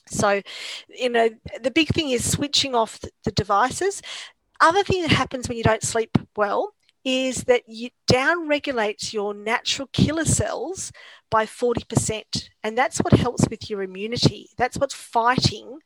So, 0.09 0.43
you 0.89 1.09
know, 1.09 1.29
the 1.63 1.71
big 1.71 1.89
thing 1.89 2.11
is 2.11 2.31
switching 2.31 2.75
off 2.75 3.01
the 3.25 3.33
devices. 3.33 4.03
Other 4.61 4.83
thing 4.83 5.03
that 5.03 5.13
happens 5.13 5.49
when 5.49 5.59
you 5.59 5.65
don't 5.65 5.83
sleep 5.83 6.19
well 6.37 6.75
is 7.05 7.45
that 7.45 7.63
you 7.67 7.91
down 8.07 8.47
regulates 8.49 9.13
your 9.13 9.33
natural 9.33 9.89
killer 9.93 10.25
cells 10.25 10.93
by 11.31 11.47
40%. 11.47 12.49
And 12.63 12.77
that's 12.77 12.99
what 12.99 13.13
helps 13.13 13.49
with 13.49 13.71
your 13.71 13.83
immunity. 13.83 14.51
That's 14.59 14.77
what's 14.77 14.95
fighting 14.95 15.79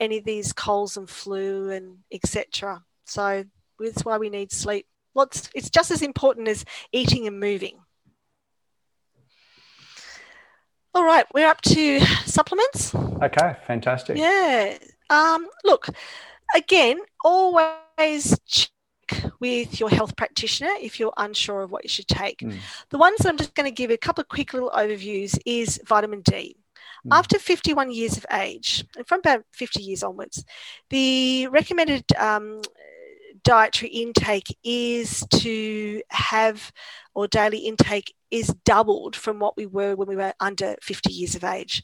any 0.00 0.18
of 0.18 0.24
these 0.24 0.52
colds 0.52 0.96
and 0.96 1.08
flu 1.08 1.70
and 1.70 1.98
etc. 2.12 2.82
So 3.04 3.44
that's 3.78 4.04
why 4.04 4.18
we 4.18 4.30
need 4.30 4.52
sleep. 4.52 4.86
Lots, 5.14 5.50
it's 5.54 5.70
just 5.70 5.90
as 5.90 6.02
important 6.02 6.48
as 6.48 6.64
eating 6.92 7.26
and 7.26 7.38
moving. 7.38 7.78
All 10.94 11.04
right, 11.04 11.26
we're 11.34 11.48
up 11.48 11.60
to 11.62 12.00
supplements. 12.24 12.94
Okay, 12.94 13.56
fantastic. 13.66 14.16
Yeah. 14.16 14.78
Um, 15.10 15.48
look, 15.64 15.88
again, 16.54 17.00
always 17.24 18.38
with 19.40 19.80
your 19.80 19.90
health 19.90 20.16
practitioner 20.16 20.70
if 20.80 20.98
you're 20.98 21.12
unsure 21.16 21.62
of 21.62 21.70
what 21.70 21.84
you 21.84 21.88
should 21.88 22.08
take. 22.08 22.38
Mm. 22.38 22.58
The 22.90 22.98
ones 22.98 23.18
that 23.18 23.28
I'm 23.28 23.38
just 23.38 23.54
going 23.54 23.68
to 23.68 23.74
give 23.74 23.90
a 23.90 23.96
couple 23.96 24.22
of 24.22 24.28
quick 24.28 24.52
little 24.52 24.70
overviews 24.70 25.38
is 25.46 25.80
vitamin 25.86 26.22
D. 26.22 26.56
Mm. 27.06 27.16
After 27.16 27.38
51 27.38 27.92
years 27.92 28.16
of 28.16 28.26
age, 28.32 28.84
and 28.96 29.06
from 29.06 29.20
about 29.20 29.44
50 29.52 29.82
years 29.82 30.02
onwards, 30.02 30.44
the 30.90 31.48
recommended 31.48 32.04
um, 32.18 32.60
dietary 33.44 33.90
intake 33.90 34.56
is 34.64 35.24
to 35.34 36.02
have, 36.10 36.72
or 37.14 37.28
daily 37.28 37.58
intake 37.58 38.14
is 38.30 38.48
doubled 38.64 39.14
from 39.14 39.38
what 39.38 39.56
we 39.56 39.66
were 39.66 39.94
when 39.94 40.08
we 40.08 40.16
were 40.16 40.32
under 40.40 40.76
50 40.82 41.12
years 41.12 41.34
of 41.34 41.44
age 41.44 41.82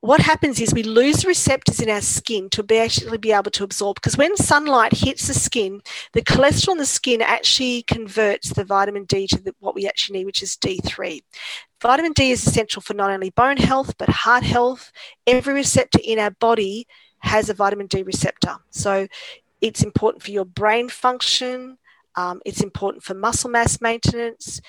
what 0.00 0.20
happens 0.20 0.60
is 0.60 0.72
we 0.72 0.82
lose 0.82 1.26
receptors 1.26 1.80
in 1.80 1.90
our 1.90 2.00
skin 2.00 2.48
to 2.50 2.62
be 2.62 2.78
actually 2.78 3.18
be 3.18 3.32
able 3.32 3.50
to 3.50 3.64
absorb 3.64 3.96
because 3.96 4.16
when 4.16 4.36
sunlight 4.36 4.92
hits 4.92 5.28
the 5.28 5.34
skin 5.34 5.82
the 6.12 6.22
cholesterol 6.22 6.72
in 6.72 6.78
the 6.78 6.86
skin 6.86 7.20
actually 7.20 7.82
converts 7.82 8.50
the 8.50 8.64
vitamin 8.64 9.04
d 9.04 9.26
to 9.26 9.40
the, 9.40 9.54
what 9.60 9.74
we 9.74 9.86
actually 9.86 10.18
need 10.18 10.26
which 10.26 10.42
is 10.42 10.56
d3 10.56 11.22
vitamin 11.82 12.12
d 12.12 12.30
is 12.30 12.46
essential 12.46 12.80
for 12.80 12.94
not 12.94 13.10
only 13.10 13.30
bone 13.30 13.56
health 13.56 13.94
but 13.98 14.08
heart 14.08 14.42
health. 14.42 14.90
Every 15.26 15.54
receptor 15.54 16.00
in 16.02 16.18
our 16.18 16.30
body 16.30 16.86
has 17.18 17.50
a 17.50 17.54
vitamin 17.54 17.86
d 17.86 18.02
receptor. 18.02 18.56
So 18.70 19.06
it's 19.60 19.82
important 19.82 20.22
for 20.22 20.30
your 20.30 20.46
brain 20.46 20.88
function 20.88 21.76
um, 22.16 22.40
it's 22.44 22.62
important 22.62 23.04
for 23.04 23.14
muscle 23.14 23.50
mass 23.50 23.80
maintenance. 23.80 24.60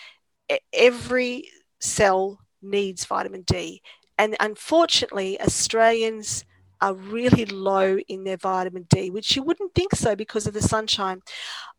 Every 0.73 1.47
cell 1.79 2.39
needs 2.61 3.05
vitamin 3.05 3.41
d 3.41 3.81
and 4.21 4.37
unfortunately, 4.39 5.41
Australians 5.41 6.45
are 6.79 6.93
really 6.93 7.45
low 7.45 7.97
in 8.07 8.23
their 8.23 8.37
vitamin 8.37 8.85
D, 8.87 9.09
which 9.09 9.35
you 9.35 9.41
wouldn't 9.41 9.73
think 9.73 9.95
so 9.95 10.15
because 10.15 10.45
of 10.45 10.53
the 10.53 10.61
sunshine. 10.61 11.23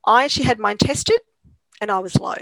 I 0.04 0.24
actually 0.24 0.46
had 0.46 0.58
mine 0.58 0.76
tested 0.78 1.20
and 1.80 1.88
I 1.88 2.00
was 2.00 2.18
low. 2.18 2.34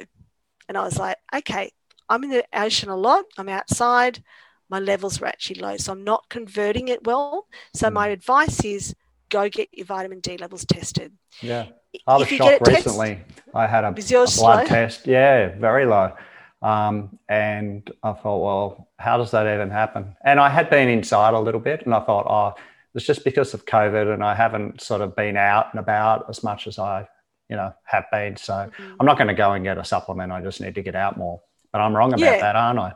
And 0.71 0.79
I 0.79 0.85
was 0.85 0.97
like, 0.99 1.19
okay, 1.35 1.73
I'm 2.09 2.25
in 2.25 2.31
the 2.31 2.47
ocean 2.55 2.89
a 2.89 2.97
lot, 2.97 3.27
I'm 3.37 3.51
outside, 3.51 4.25
my 4.71 4.79
levels 4.79 5.21
were 5.21 5.27
actually 5.27 5.61
low. 5.61 5.77
So 5.77 5.93
I'm 5.93 6.03
not 6.03 6.31
converting 6.31 6.89
it 6.89 7.05
well. 7.05 7.47
So 7.75 7.91
my 7.91 8.07
hmm. 8.07 8.15
advice 8.15 8.65
is 8.65 8.95
go 9.29 9.51
get 9.51 9.69
your 9.73 9.85
vitamin 9.85 10.21
D 10.21 10.39
levels 10.39 10.65
tested. 10.65 11.13
Yeah. 11.43 11.67
I 12.07 12.17
was 12.17 12.27
shocked 12.27 12.67
recently. 12.67 13.17
Test, 13.17 13.49
I 13.55 13.67
had 13.67 13.85
a, 13.85 13.89
a 13.89 13.93
blood 13.93 14.31
slow? 14.31 14.65
test. 14.65 15.07
Yeah, 15.07 15.59
very 15.59 15.85
low. 15.85 16.13
Um, 16.63 17.19
and 17.29 17.91
I 18.03 18.13
thought, 18.13 18.45
well, 18.45 18.89
how 18.99 19.17
does 19.17 19.31
that 19.31 19.53
even 19.53 19.71
happen? 19.71 20.15
And 20.25 20.39
I 20.39 20.49
had 20.51 20.69
been 20.69 20.89
inside 20.89 21.35
a 21.35 21.41
little 21.41 21.61
bit 21.61 21.85
and 21.85 21.95
I 21.95 22.01
thought, 22.01 22.27
oh, 22.29 22.61
it's 22.95 23.05
just 23.05 23.25
because 23.25 23.55
of 23.55 23.65
COVID 23.65 24.13
and 24.13 24.23
I 24.23 24.35
haven't 24.35 24.81
sort 24.81 25.01
of 25.01 25.17
been 25.17 25.37
out 25.37 25.69
and 25.73 25.81
about 25.81 26.29
as 26.29 26.43
much 26.43 26.67
as 26.67 26.79
I, 26.79 27.09
you 27.49 27.57
know, 27.57 27.73
have 27.85 28.05
been. 28.13 28.37
So 28.37 28.53
mm-hmm. 28.53 28.95
I'm 28.99 29.07
not 29.07 29.17
going 29.17 29.29
to 29.29 29.35
go 29.35 29.53
and 29.53 29.65
get 29.65 29.79
a 29.79 29.85
supplement. 29.85 30.33
I 30.33 30.43
just 30.43 30.61
need 30.61 30.75
to 30.75 30.83
get 30.83 30.95
out 30.95 31.17
more. 31.17 31.41
But 31.73 31.81
I'm 31.81 31.97
wrong 31.97 32.13
about 32.13 32.21
yeah. 32.21 32.41
that, 32.41 32.57
aren't 32.57 32.79
I? 32.79 32.93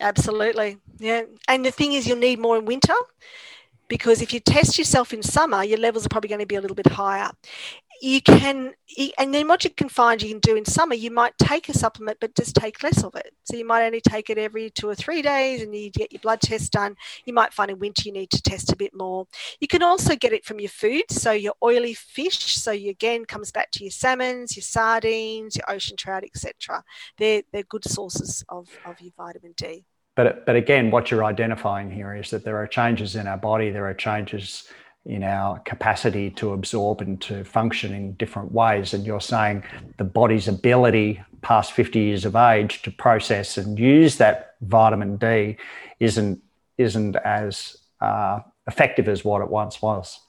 Absolutely. 0.00 0.78
Yeah. 0.98 1.22
And 1.48 1.64
the 1.64 1.70
thing 1.70 1.92
is, 1.92 2.06
you'll 2.06 2.18
need 2.18 2.40
more 2.40 2.58
in 2.58 2.64
winter 2.64 2.94
because 3.88 4.20
if 4.20 4.34
you 4.34 4.40
test 4.40 4.76
yourself 4.76 5.12
in 5.12 5.22
summer, 5.22 5.62
your 5.62 5.78
levels 5.78 6.04
are 6.04 6.08
probably 6.08 6.28
going 6.28 6.40
to 6.40 6.46
be 6.46 6.56
a 6.56 6.60
little 6.60 6.74
bit 6.74 6.88
higher 6.88 7.30
you 8.02 8.20
can 8.20 8.74
and 9.16 9.32
then 9.32 9.46
what 9.46 9.62
you 9.62 9.70
can 9.70 9.88
find 9.88 10.20
you 10.20 10.28
can 10.30 10.40
do 10.40 10.56
in 10.56 10.64
summer 10.64 10.92
you 10.94 11.10
might 11.10 11.38
take 11.38 11.68
a 11.68 11.72
supplement 11.72 12.18
but 12.20 12.34
just 12.34 12.56
take 12.56 12.82
less 12.82 13.04
of 13.04 13.14
it. 13.14 13.32
So 13.44 13.56
you 13.56 13.64
might 13.64 13.86
only 13.86 14.00
take 14.00 14.28
it 14.28 14.38
every 14.38 14.70
two 14.70 14.88
or 14.88 14.96
three 14.96 15.22
days 15.22 15.62
and 15.62 15.74
you 15.74 15.88
get 15.88 16.10
your 16.10 16.20
blood 16.20 16.40
test 16.40 16.72
done. 16.72 16.96
You 17.24 17.32
might 17.32 17.54
find 17.54 17.70
in 17.70 17.78
winter 17.78 18.02
you 18.06 18.12
need 18.12 18.30
to 18.30 18.42
test 18.42 18.72
a 18.72 18.76
bit 18.76 18.92
more. 18.92 19.28
You 19.60 19.68
can 19.68 19.84
also 19.84 20.16
get 20.16 20.32
it 20.32 20.44
from 20.44 20.58
your 20.58 20.68
food 20.68 21.04
so 21.10 21.30
your 21.30 21.54
oily 21.62 21.94
fish. 21.94 22.56
So 22.56 22.72
you 22.72 22.90
again 22.90 23.24
comes 23.24 23.52
back 23.52 23.70
to 23.72 23.84
your 23.84 23.92
salmons 23.92 24.56
your 24.56 24.64
sardines 24.64 25.54
your 25.56 25.70
ocean 25.70 25.96
trout 25.96 26.24
etc 26.24 26.82
they're, 27.18 27.42
they're 27.52 27.62
good 27.62 27.84
sources 27.84 28.44
of, 28.48 28.68
of 28.84 29.00
your 29.00 29.12
vitamin 29.16 29.54
d. 29.56 29.84
But, 30.16 30.44
but 30.44 30.56
again 30.56 30.90
what 30.90 31.12
you're 31.12 31.24
identifying 31.24 31.88
here 31.88 32.16
is 32.16 32.30
that 32.30 32.44
there 32.44 32.56
are 32.56 32.66
changes 32.66 33.14
in 33.14 33.28
our 33.28 33.38
body 33.38 33.70
there 33.70 33.86
are 33.86 33.94
changes 33.94 34.68
in 35.04 35.24
our 35.24 35.58
capacity 35.60 36.30
to 36.30 36.52
absorb 36.52 37.00
and 37.00 37.20
to 37.20 37.44
function 37.44 37.92
in 37.92 38.12
different 38.14 38.52
ways. 38.52 38.94
And 38.94 39.04
you're 39.04 39.20
saying 39.20 39.64
the 39.98 40.04
body's 40.04 40.46
ability 40.46 41.20
past 41.40 41.72
50 41.72 41.98
years 41.98 42.24
of 42.24 42.36
age 42.36 42.82
to 42.82 42.90
process 42.90 43.58
and 43.58 43.78
use 43.78 44.16
that 44.18 44.54
vitamin 44.60 45.16
D 45.16 45.56
isn't 45.98 46.40
isn't 46.78 47.16
as 47.16 47.76
uh, 48.00 48.40
effective 48.66 49.08
as 49.08 49.24
what 49.24 49.42
it 49.42 49.48
once 49.48 49.82
was. 49.82 50.20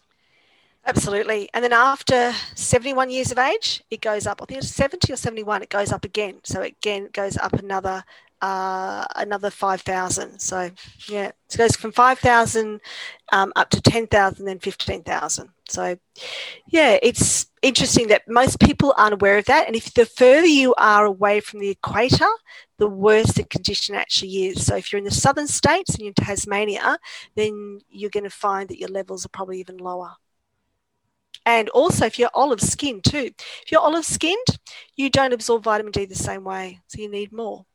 Absolutely. 0.86 1.50
And 1.54 1.64
then 1.64 1.72
after 1.72 2.34
71 2.56 3.10
years 3.10 3.32
of 3.32 3.38
age, 3.38 3.82
it 3.90 4.02
goes 4.02 4.28
up. 4.28 4.42
I 4.42 4.46
think 4.46 4.60
it's 4.60 4.70
70 4.70 5.14
or 5.14 5.16
71, 5.16 5.64
it 5.64 5.70
goes 5.70 5.92
up 5.94 6.04
again. 6.04 6.42
So 6.44 6.62
again, 6.62 7.06
it 7.06 7.14
goes 7.14 7.38
up 7.38 7.54
another 7.54 8.04
uh, 8.42 9.06
another 9.16 9.50
5,000. 9.50 10.38
So, 10.40 10.70
yeah, 11.08 11.28
it 11.28 11.58
goes 11.58 11.78
from 11.78 11.94
5,000 11.94 12.82
um, 13.32 13.54
up 13.56 13.70
to 13.70 13.82
10,000, 13.82 14.46
then 14.46 14.60
15,000. 14.60 15.50
So, 15.70 15.98
yeah, 16.68 16.98
it's 17.02 17.46
interesting 17.62 18.08
that 18.10 18.24
most 18.28 18.60
people 18.60 18.94
aren't 18.98 19.14
aware 19.14 19.38
of 19.38 19.46
that. 19.46 19.68
And 19.68 19.78
if 19.78 19.94
the 19.94 20.06
further 20.06 20.46
you 20.46 20.76
are 20.78 21.06
away 21.06 21.40
from 21.40 21.62
the 21.62 21.70
equator, 21.70 22.28
the 22.80 22.90
worse 22.90 23.32
the 23.32 23.46
condition 23.46 23.96
actually 23.96 24.48
is. 24.48 24.66
So, 24.66 24.76
if 24.76 24.92
you're 24.92 25.00
in 25.00 25.06
the 25.06 25.12
southern 25.12 25.48
states 25.48 25.92
and 25.92 26.02
you're 26.02 26.14
in 26.18 26.26
Tasmania, 26.26 26.98
then 27.36 27.80
you're 27.90 28.10
going 28.10 28.26
to 28.26 28.30
find 28.30 28.68
that 28.68 28.80
your 28.80 28.90
levels 28.90 29.26
are 29.26 29.30
probably 29.30 29.62
even 29.62 29.78
lower. 29.78 30.16
And 31.46 31.70
also, 31.70 32.06
if 32.06 32.18
you're 32.18 32.30
olive 32.34 32.62
skinned 32.62 33.04
too, 33.04 33.32
if 33.64 33.72
you're 33.72 33.82
olive 33.82 34.06
skinned, 34.06 34.60
you 34.96 35.10
don't 35.10 35.34
absorb 35.34 35.64
vitamin 35.64 35.92
D 35.92 36.06
the 36.06 36.16
same 36.16 36.44
way. 36.44 36.80
So, 36.88 37.02
you 37.02 37.10
need 37.10 37.32
more 37.32 37.66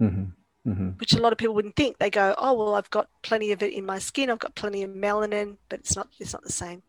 mm-hmm. 0.00 0.70
Mm-hmm. 0.70 0.88
which 0.98 1.14
a 1.14 1.20
lot 1.20 1.32
of 1.32 1.38
people 1.38 1.54
wouldn't 1.54 1.76
think. 1.76 1.98
They 1.98 2.10
go, 2.10 2.34
"Oh, 2.38 2.54
well, 2.54 2.74
I've 2.74 2.90
got 2.90 3.08
plenty 3.22 3.52
of 3.52 3.62
it 3.62 3.72
in 3.72 3.86
my 3.86 3.98
skin. 3.98 4.30
I've 4.30 4.38
got 4.38 4.54
plenty 4.54 4.82
of 4.82 4.90
melanin, 4.90 5.56
but 5.68 5.80
it's 5.80 5.96
not. 5.96 6.08
It's 6.18 6.32
not 6.32 6.42
the 6.42 6.52
same." 6.52 6.82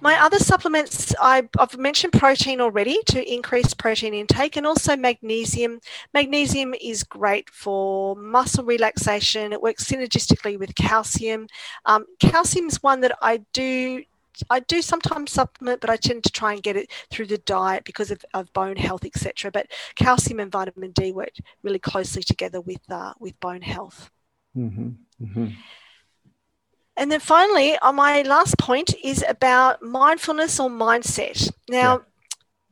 My 0.00 0.20
other 0.20 0.38
supplements, 0.38 1.14
I, 1.18 1.48
have 1.58 1.78
mentioned 1.78 2.12
protein 2.12 2.60
already 2.60 2.98
to 3.06 3.32
increase 3.32 3.72
protein 3.72 4.12
intake 4.12 4.56
and 4.56 4.66
also 4.66 4.96
magnesium. 4.96 5.80
Magnesium 6.12 6.74
is 6.74 7.04
great 7.04 7.48
for 7.48 8.14
muscle 8.14 8.64
relaxation. 8.64 9.52
It 9.54 9.62
works 9.62 9.84
synergistically 9.84 10.58
with 10.58 10.74
calcium. 10.74 11.46
Um, 11.86 12.04
calcium 12.20 12.66
is 12.66 12.82
one 12.82 13.00
that 13.00 13.16
I 13.22 13.38
do 13.54 14.02
I 14.50 14.60
do 14.60 14.82
sometimes 14.82 15.32
supplement, 15.32 15.80
but 15.80 15.90
I 15.90 15.96
tend 15.96 16.24
to 16.24 16.32
try 16.32 16.52
and 16.52 16.62
get 16.62 16.76
it 16.76 16.90
through 17.10 17.26
the 17.26 17.38
diet 17.38 17.84
because 17.84 18.10
of, 18.10 18.24
of 18.34 18.52
bone 18.52 18.76
health, 18.76 19.04
etc. 19.04 19.50
But 19.50 19.68
calcium 19.96 20.40
and 20.40 20.50
vitamin 20.50 20.92
D 20.92 21.12
work 21.12 21.32
really 21.62 21.78
closely 21.78 22.22
together 22.22 22.60
with 22.60 22.80
uh, 22.90 23.14
with 23.18 23.38
bone 23.40 23.62
health. 23.62 24.10
Mm-hmm. 24.56 25.24
Mm-hmm. 25.24 25.46
And 26.96 27.10
then 27.10 27.20
finally, 27.20 27.72
on 27.78 27.90
uh, 27.90 27.92
my 27.92 28.22
last 28.22 28.56
point 28.58 28.94
is 29.02 29.24
about 29.28 29.82
mindfulness 29.82 30.60
or 30.60 30.70
mindset. 30.70 31.50
Now, 31.68 32.02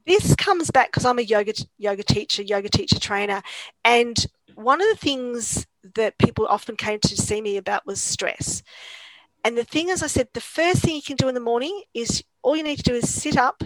yeah. 0.07 0.16
this 0.18 0.37
comes 0.37 0.70
back 0.70 0.88
because 0.88 1.05
I'm 1.05 1.18
a 1.18 1.22
yoga 1.22 1.55
yoga 1.79 2.03
teacher, 2.03 2.42
yoga 2.42 2.68
teacher 2.68 3.01
trainer, 3.01 3.42
and 3.85 4.25
one 4.55 4.81
of 4.81 4.88
the 4.88 4.96
things 4.96 5.66
that 5.96 6.18
people 6.18 6.46
often 6.46 6.77
came 6.77 7.01
to 7.01 7.16
see 7.16 7.40
me 7.40 7.57
about 7.57 7.87
was 7.87 8.01
stress. 8.01 8.62
And 9.44 9.57
the 9.57 9.64
thing 9.64 9.88
is, 9.88 10.02
I 10.02 10.07
said, 10.07 10.28
the 10.33 10.40
first 10.40 10.83
thing 10.83 10.94
you 10.94 11.02
can 11.02 11.16
do 11.16 11.28
in 11.28 11.35
the 11.35 11.40
morning 11.40 11.83
is 11.94 12.22
all 12.42 12.57
you 12.57 12.62
need 12.62 12.76
to 12.76 12.83
do 12.83 12.94
is 12.94 13.12
sit 13.12 13.37
up. 13.37 13.62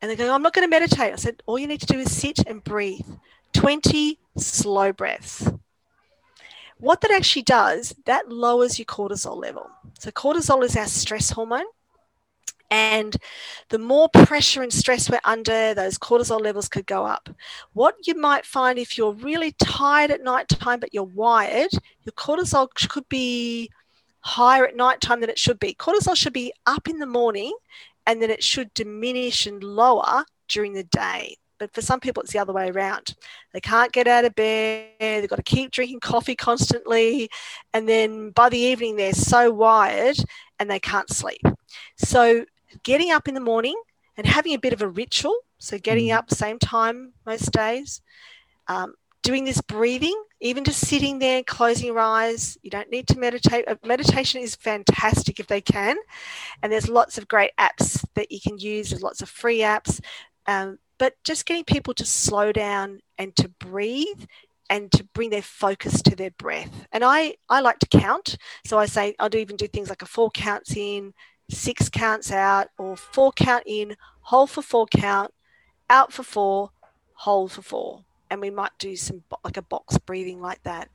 And 0.00 0.08
they're 0.08 0.16
going, 0.16 0.30
I'm 0.30 0.42
not 0.42 0.52
going 0.52 0.66
to 0.66 0.70
meditate. 0.70 1.12
I 1.12 1.16
said, 1.16 1.42
all 1.46 1.58
you 1.58 1.66
need 1.66 1.80
to 1.80 1.86
do 1.86 1.98
is 1.98 2.14
sit 2.14 2.40
and 2.46 2.62
breathe 2.62 3.06
20 3.54 4.18
slow 4.36 4.92
breaths. 4.92 5.50
What 6.78 7.00
that 7.00 7.10
actually 7.10 7.42
does, 7.42 7.94
that 8.04 8.30
lowers 8.30 8.78
your 8.78 8.86
cortisol 8.86 9.36
level. 9.36 9.68
So, 9.98 10.12
cortisol 10.12 10.62
is 10.62 10.76
our 10.76 10.86
stress 10.86 11.30
hormone. 11.30 11.64
And 12.70 13.16
the 13.70 13.78
more 13.78 14.08
pressure 14.10 14.62
and 14.62 14.72
stress 14.72 15.10
we're 15.10 15.20
under, 15.24 15.74
those 15.74 15.98
cortisol 15.98 16.40
levels 16.40 16.68
could 16.68 16.86
go 16.86 17.04
up. 17.04 17.28
What 17.72 17.96
you 18.06 18.14
might 18.14 18.44
find 18.44 18.78
if 18.78 18.98
you're 18.98 19.12
really 19.12 19.52
tired 19.52 20.10
at 20.10 20.22
night 20.22 20.48
time, 20.48 20.78
but 20.78 20.92
you're 20.92 21.02
wired, 21.02 21.70
your 22.04 22.12
cortisol 22.12 22.68
could 22.88 23.08
be 23.08 23.70
higher 24.20 24.66
at 24.66 24.76
night 24.76 25.00
time 25.00 25.20
than 25.20 25.30
it 25.30 25.38
should 25.38 25.58
be. 25.58 25.74
Cortisol 25.74 26.16
should 26.16 26.32
be 26.32 26.52
up 26.66 26.88
in 26.88 26.98
the 26.98 27.06
morning 27.06 27.54
and 28.06 28.22
then 28.22 28.30
it 28.30 28.42
should 28.42 28.72
diminish 28.74 29.46
and 29.46 29.62
lower 29.62 30.24
during 30.48 30.72
the 30.72 30.84
day. 30.84 31.36
But 31.58 31.74
for 31.74 31.82
some 31.82 32.00
people, 32.00 32.22
it's 32.22 32.32
the 32.32 32.38
other 32.38 32.52
way 32.52 32.70
around. 32.70 33.16
They 33.52 33.60
can't 33.60 33.92
get 33.92 34.06
out 34.06 34.24
of 34.24 34.34
bed, 34.34 34.92
they've 35.00 35.28
got 35.28 35.36
to 35.36 35.42
keep 35.42 35.72
drinking 35.72 36.00
coffee 36.00 36.36
constantly. 36.36 37.28
And 37.74 37.88
then 37.88 38.30
by 38.30 38.48
the 38.48 38.58
evening, 38.58 38.96
they're 38.96 39.12
so 39.12 39.50
wired 39.50 40.16
and 40.58 40.70
they 40.70 40.78
can't 40.78 41.10
sleep. 41.10 41.40
So, 41.96 42.44
getting 42.82 43.10
up 43.10 43.28
in 43.28 43.34
the 43.34 43.40
morning 43.40 43.80
and 44.16 44.26
having 44.26 44.54
a 44.54 44.58
bit 44.58 44.72
of 44.72 44.82
a 44.82 44.88
ritual, 44.88 45.36
so 45.58 45.78
getting 45.78 46.08
mm. 46.08 46.16
up 46.16 46.30
same 46.30 46.58
time 46.58 47.12
most 47.26 47.50
days, 47.50 48.02
um, 48.68 48.94
doing 49.22 49.44
this 49.44 49.60
breathing, 49.60 50.20
even 50.40 50.64
just 50.64 50.86
sitting 50.86 51.18
there, 51.18 51.42
closing 51.42 51.86
your 51.86 51.98
eyes. 51.98 52.56
You 52.62 52.70
don't 52.70 52.90
need 52.90 53.08
to 53.08 53.18
meditate. 53.18 53.66
Uh, 53.68 53.76
meditation 53.84 54.40
is 54.40 54.54
fantastic 54.54 55.40
if 55.40 55.46
they 55.46 55.60
can. 55.60 55.96
And 56.62 56.72
there's 56.72 56.88
lots 56.88 57.18
of 57.18 57.28
great 57.28 57.52
apps 57.58 58.04
that 58.14 58.30
you 58.30 58.40
can 58.40 58.58
use, 58.58 58.90
there's 58.90 59.02
lots 59.02 59.22
of 59.22 59.28
free 59.28 59.60
apps. 59.60 60.00
Um, 60.46 60.78
but 60.98 61.14
just 61.24 61.46
getting 61.46 61.64
people 61.64 61.94
to 61.94 62.04
slow 62.04 62.52
down 62.52 63.00
and 63.18 63.34
to 63.36 63.48
breathe 63.48 64.24
and 64.70 64.90
to 64.92 65.04
bring 65.04 65.30
their 65.30 65.42
focus 65.42 66.02
to 66.02 66.16
their 66.16 66.32
breath. 66.32 66.86
And 66.92 67.04
I, 67.04 67.36
I 67.48 67.60
like 67.60 67.78
to 67.80 67.86
count. 67.86 68.36
So 68.66 68.78
I 68.78 68.86
say 68.86 69.14
I'll 69.18 69.28
do 69.28 69.38
even 69.38 69.56
do 69.56 69.68
things 69.68 69.88
like 69.88 70.02
a 70.02 70.06
four 70.06 70.30
counts 70.30 70.76
in, 70.76 71.14
six 71.50 71.88
counts 71.88 72.30
out, 72.32 72.68
or 72.78 72.96
four 72.96 73.32
count 73.32 73.64
in, 73.66 73.96
hold 74.22 74.50
for 74.50 74.62
four 74.62 74.86
count, 74.86 75.32
out 75.88 76.12
for 76.12 76.22
four, 76.22 76.70
hold 77.14 77.52
for 77.52 77.62
four 77.62 78.04
and 78.30 78.40
we 78.40 78.50
might 78.50 78.72
do 78.78 78.96
some 78.96 79.22
like 79.44 79.56
a 79.56 79.62
box 79.62 79.98
breathing 79.98 80.40
like 80.40 80.62
that. 80.64 80.88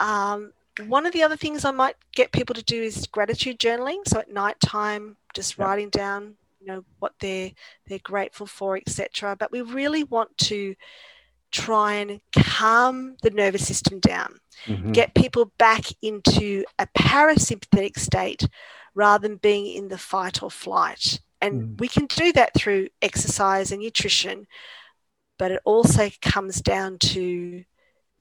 Um, 0.00 0.52
one 0.86 1.06
of 1.06 1.12
the 1.12 1.22
other 1.22 1.36
things 1.36 1.64
I 1.64 1.70
might 1.70 1.96
get 2.12 2.32
people 2.32 2.54
to 2.54 2.62
do 2.62 2.82
is 2.82 3.06
gratitude 3.06 3.58
journaling. 3.58 4.06
So 4.06 4.18
at 4.18 4.32
night 4.32 4.58
time, 4.60 5.16
just 5.32 5.56
yep. 5.56 5.66
writing 5.66 5.88
down, 5.88 6.34
you 6.60 6.66
know, 6.66 6.84
what 6.98 7.14
they're 7.20 7.52
they're 7.86 7.98
grateful 8.00 8.46
for, 8.46 8.76
etc. 8.76 9.36
But 9.36 9.52
we 9.52 9.62
really 9.62 10.04
want 10.04 10.36
to 10.38 10.74
try 11.52 11.94
and 11.94 12.20
calm 12.32 13.16
the 13.22 13.30
nervous 13.30 13.66
system 13.66 14.00
down, 14.00 14.40
mm-hmm. 14.66 14.90
get 14.90 15.14
people 15.14 15.52
back 15.56 15.84
into 16.02 16.64
a 16.80 16.86
parasympathetic 16.98 17.96
state 17.96 18.48
rather 18.94 19.28
than 19.28 19.36
being 19.36 19.66
in 19.66 19.88
the 19.88 19.98
fight 19.98 20.42
or 20.42 20.50
flight. 20.50 21.20
And 21.40 21.62
mm. 21.62 21.80
we 21.80 21.88
can 21.88 22.06
do 22.06 22.32
that 22.32 22.54
through 22.54 22.88
exercise 23.02 23.70
and 23.70 23.82
nutrition, 23.82 24.46
but 25.38 25.50
it 25.50 25.60
also 25.64 26.10
comes 26.22 26.60
down 26.60 26.98
to 26.98 27.64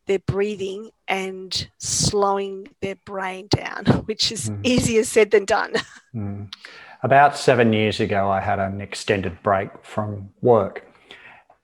their 0.05 0.19
breathing 0.19 0.89
and 1.07 1.69
slowing 1.77 2.67
their 2.81 2.95
brain 3.05 3.47
down, 3.49 3.85
which 4.05 4.31
is 4.31 4.49
mm. 4.49 4.59
easier 4.63 5.03
said 5.03 5.31
than 5.31 5.45
done. 5.45 5.73
Mm. 6.15 6.53
About 7.01 7.35
seven 7.35 7.73
years 7.73 7.99
ago, 7.99 8.29
I 8.29 8.39
had 8.39 8.59
an 8.59 8.81
extended 8.81 9.41
break 9.41 9.71
from 9.81 10.29
work. 10.43 10.85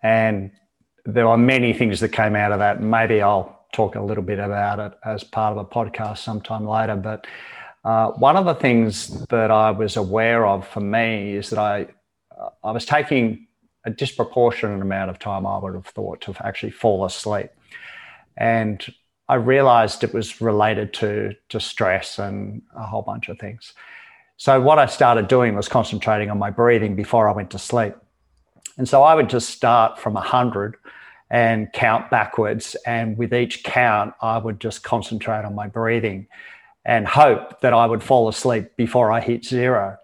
And 0.02 0.50
there 1.06 1.28
were 1.28 1.38
many 1.38 1.72
things 1.72 2.00
that 2.00 2.10
came 2.10 2.36
out 2.36 2.52
of 2.52 2.58
that. 2.58 2.82
Maybe 2.82 3.22
I'll 3.22 3.68
talk 3.72 3.94
a 3.94 4.02
little 4.02 4.24
bit 4.24 4.40
about 4.40 4.80
it 4.80 4.94
as 5.06 5.24
part 5.24 5.56
of 5.56 5.60
a 5.60 5.66
podcast 5.66 6.18
sometime 6.18 6.68
later. 6.68 6.96
But 6.96 7.28
uh, 7.84 8.10
one 8.14 8.38
of 8.38 8.46
the 8.46 8.56
things 8.56 9.24
that 9.28 9.52
I 9.52 9.70
was 9.70 9.98
aware 9.98 10.48
of 10.48 10.68
for 10.68 10.82
me 10.82 11.36
is 11.36 11.52
that 11.52 11.60
I, 11.60 11.88
I 12.64 12.72
was 12.72 12.86
taking 12.86 13.48
a 13.86 13.90
disproportionate 13.90 14.82
amount 14.82 15.10
of 15.10 15.20
time 15.20 15.46
I 15.46 15.58
would 15.58 15.74
have 15.74 15.86
thought 15.86 16.22
to 16.22 16.36
actually 16.46 16.72
fall 16.72 17.06
asleep. 17.06 17.50
And 18.38 18.86
I 19.28 19.36
realized 19.36 20.04
it 20.04 20.14
was 20.14 20.42
related 20.42 20.94
to, 20.96 21.36
to 21.50 21.60
stress 21.60 22.20
and 22.20 22.62
a 22.76 22.86
whole 22.86 23.04
bunch 23.04 23.30
of 23.30 23.38
things. 23.40 23.74
So, 24.38 24.60
what 24.62 24.80
I 24.80 24.86
started 24.86 25.28
doing 25.28 25.56
was 25.56 25.68
concentrating 25.68 26.30
on 26.30 26.40
my 26.40 26.50
breathing 26.50 26.96
before 26.96 27.30
I 27.30 27.34
went 27.34 27.52
to 27.52 27.60
sleep. 27.60 27.94
And 28.80 28.88
so 28.88 29.04
I 29.04 29.14
would 29.14 29.30
just 29.30 29.50
start 29.50 30.00
from 30.00 30.14
100 30.14 30.78
and 31.30 31.72
count 31.74 32.10
backwards. 32.10 32.76
And 32.88 33.18
with 33.18 33.34
each 33.34 33.64
count, 33.64 34.14
I 34.22 34.38
would 34.38 34.62
just 34.62 34.84
concentrate 34.84 35.44
on 35.44 35.54
my 35.54 35.68
breathing 35.68 36.28
and 36.86 37.06
hope 37.06 37.60
that 37.60 37.74
I 37.74 37.86
would 37.86 38.02
fall 38.02 38.30
asleep 38.30 38.78
before 38.78 39.12
I 39.12 39.20
hit 39.20 39.46
zero. 39.46 39.98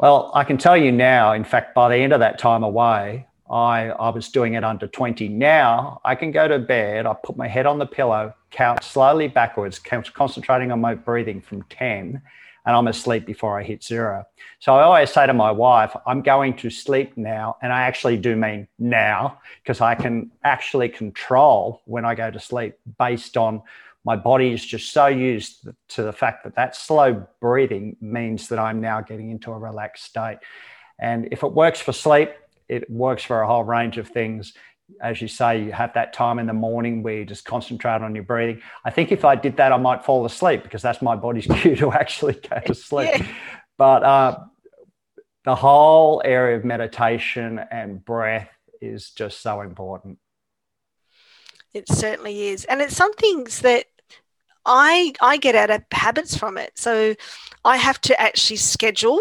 Well, 0.00 0.30
I 0.32 0.44
can 0.44 0.56
tell 0.56 0.78
you 0.78 0.90
now, 0.92 1.34
in 1.34 1.44
fact, 1.44 1.74
by 1.74 1.90
the 1.90 1.96
end 1.96 2.14
of 2.14 2.20
that 2.20 2.38
time 2.38 2.62
away, 2.62 3.26
I, 3.50 3.90
I 3.90 4.08
was 4.08 4.30
doing 4.30 4.54
it 4.54 4.64
under 4.64 4.86
20. 4.86 5.28
Now 5.28 6.00
I 6.06 6.14
can 6.14 6.30
go 6.30 6.48
to 6.48 6.58
bed, 6.58 7.04
I 7.04 7.12
put 7.12 7.36
my 7.36 7.46
head 7.46 7.66
on 7.66 7.78
the 7.78 7.84
pillow, 7.84 8.32
count 8.50 8.82
slowly 8.82 9.28
backwards, 9.28 9.78
concentrating 9.78 10.72
on 10.72 10.80
my 10.80 10.94
breathing 10.94 11.42
from 11.42 11.64
10, 11.64 12.22
and 12.64 12.76
I'm 12.76 12.88
asleep 12.88 13.26
before 13.26 13.60
I 13.60 13.62
hit 13.62 13.84
zero. 13.84 14.24
So 14.58 14.74
I 14.74 14.84
always 14.84 15.12
say 15.12 15.26
to 15.26 15.34
my 15.34 15.50
wife, 15.50 15.94
I'm 16.06 16.22
going 16.22 16.56
to 16.56 16.70
sleep 16.70 17.18
now. 17.18 17.58
And 17.60 17.70
I 17.70 17.82
actually 17.82 18.16
do 18.16 18.36
mean 18.36 18.68
now 18.78 19.38
because 19.62 19.82
I 19.82 19.96
can 19.96 20.30
actually 20.44 20.88
control 20.88 21.82
when 21.84 22.06
I 22.06 22.14
go 22.14 22.30
to 22.30 22.40
sleep 22.40 22.76
based 22.98 23.36
on 23.36 23.60
my 24.04 24.16
body 24.16 24.52
is 24.52 24.64
just 24.64 24.92
so 24.92 25.06
used 25.06 25.68
to 25.88 26.02
the 26.02 26.12
fact 26.12 26.44
that 26.44 26.54
that 26.56 26.74
slow 26.74 27.26
breathing 27.40 27.96
means 28.00 28.48
that 28.48 28.58
I'm 28.58 28.80
now 28.80 29.00
getting 29.00 29.30
into 29.30 29.52
a 29.52 29.58
relaxed 29.58 30.04
state. 30.04 30.38
And 30.98 31.28
if 31.32 31.42
it 31.42 31.52
works 31.52 31.80
for 31.80 31.92
sleep, 31.92 32.30
it 32.68 32.88
works 32.90 33.22
for 33.22 33.42
a 33.42 33.46
whole 33.46 33.64
range 33.64 33.98
of 33.98 34.08
things. 34.08 34.54
As 35.02 35.20
you 35.20 35.28
say, 35.28 35.62
you 35.62 35.72
have 35.72 35.92
that 35.94 36.12
time 36.12 36.38
in 36.38 36.46
the 36.46 36.52
morning 36.52 37.02
where 37.02 37.18
you 37.18 37.24
just 37.24 37.44
concentrate 37.44 38.02
on 38.02 38.14
your 38.14 38.24
breathing. 38.24 38.62
I 38.84 38.90
think 38.90 39.12
if 39.12 39.24
I 39.24 39.36
did 39.36 39.56
that, 39.58 39.72
I 39.72 39.76
might 39.76 40.04
fall 40.04 40.24
asleep 40.24 40.62
because 40.62 40.82
that's 40.82 41.02
my 41.02 41.14
body's 41.14 41.46
cue 41.60 41.76
to 41.76 41.92
actually 41.92 42.34
go 42.34 42.58
to 42.66 42.74
sleep. 42.74 43.10
Yeah. 43.12 43.26
But 43.76 44.02
uh, 44.02 44.38
the 45.44 45.54
whole 45.54 46.22
area 46.24 46.56
of 46.56 46.64
meditation 46.64 47.60
and 47.70 48.04
breath 48.04 48.50
is 48.80 49.10
just 49.10 49.42
so 49.42 49.60
important. 49.60 50.18
It 51.72 51.88
certainly 51.88 52.48
is. 52.48 52.64
And 52.64 52.80
it's 52.80 52.96
some 52.96 53.14
things 53.14 53.60
that 53.60 53.86
I 54.66 55.12
I 55.20 55.36
get 55.36 55.54
out 55.54 55.70
of 55.70 55.82
habits 55.92 56.36
from 56.36 56.58
it. 56.58 56.72
So 56.76 57.14
I 57.64 57.76
have 57.76 58.00
to 58.02 58.20
actually 58.20 58.56
schedule 58.56 59.20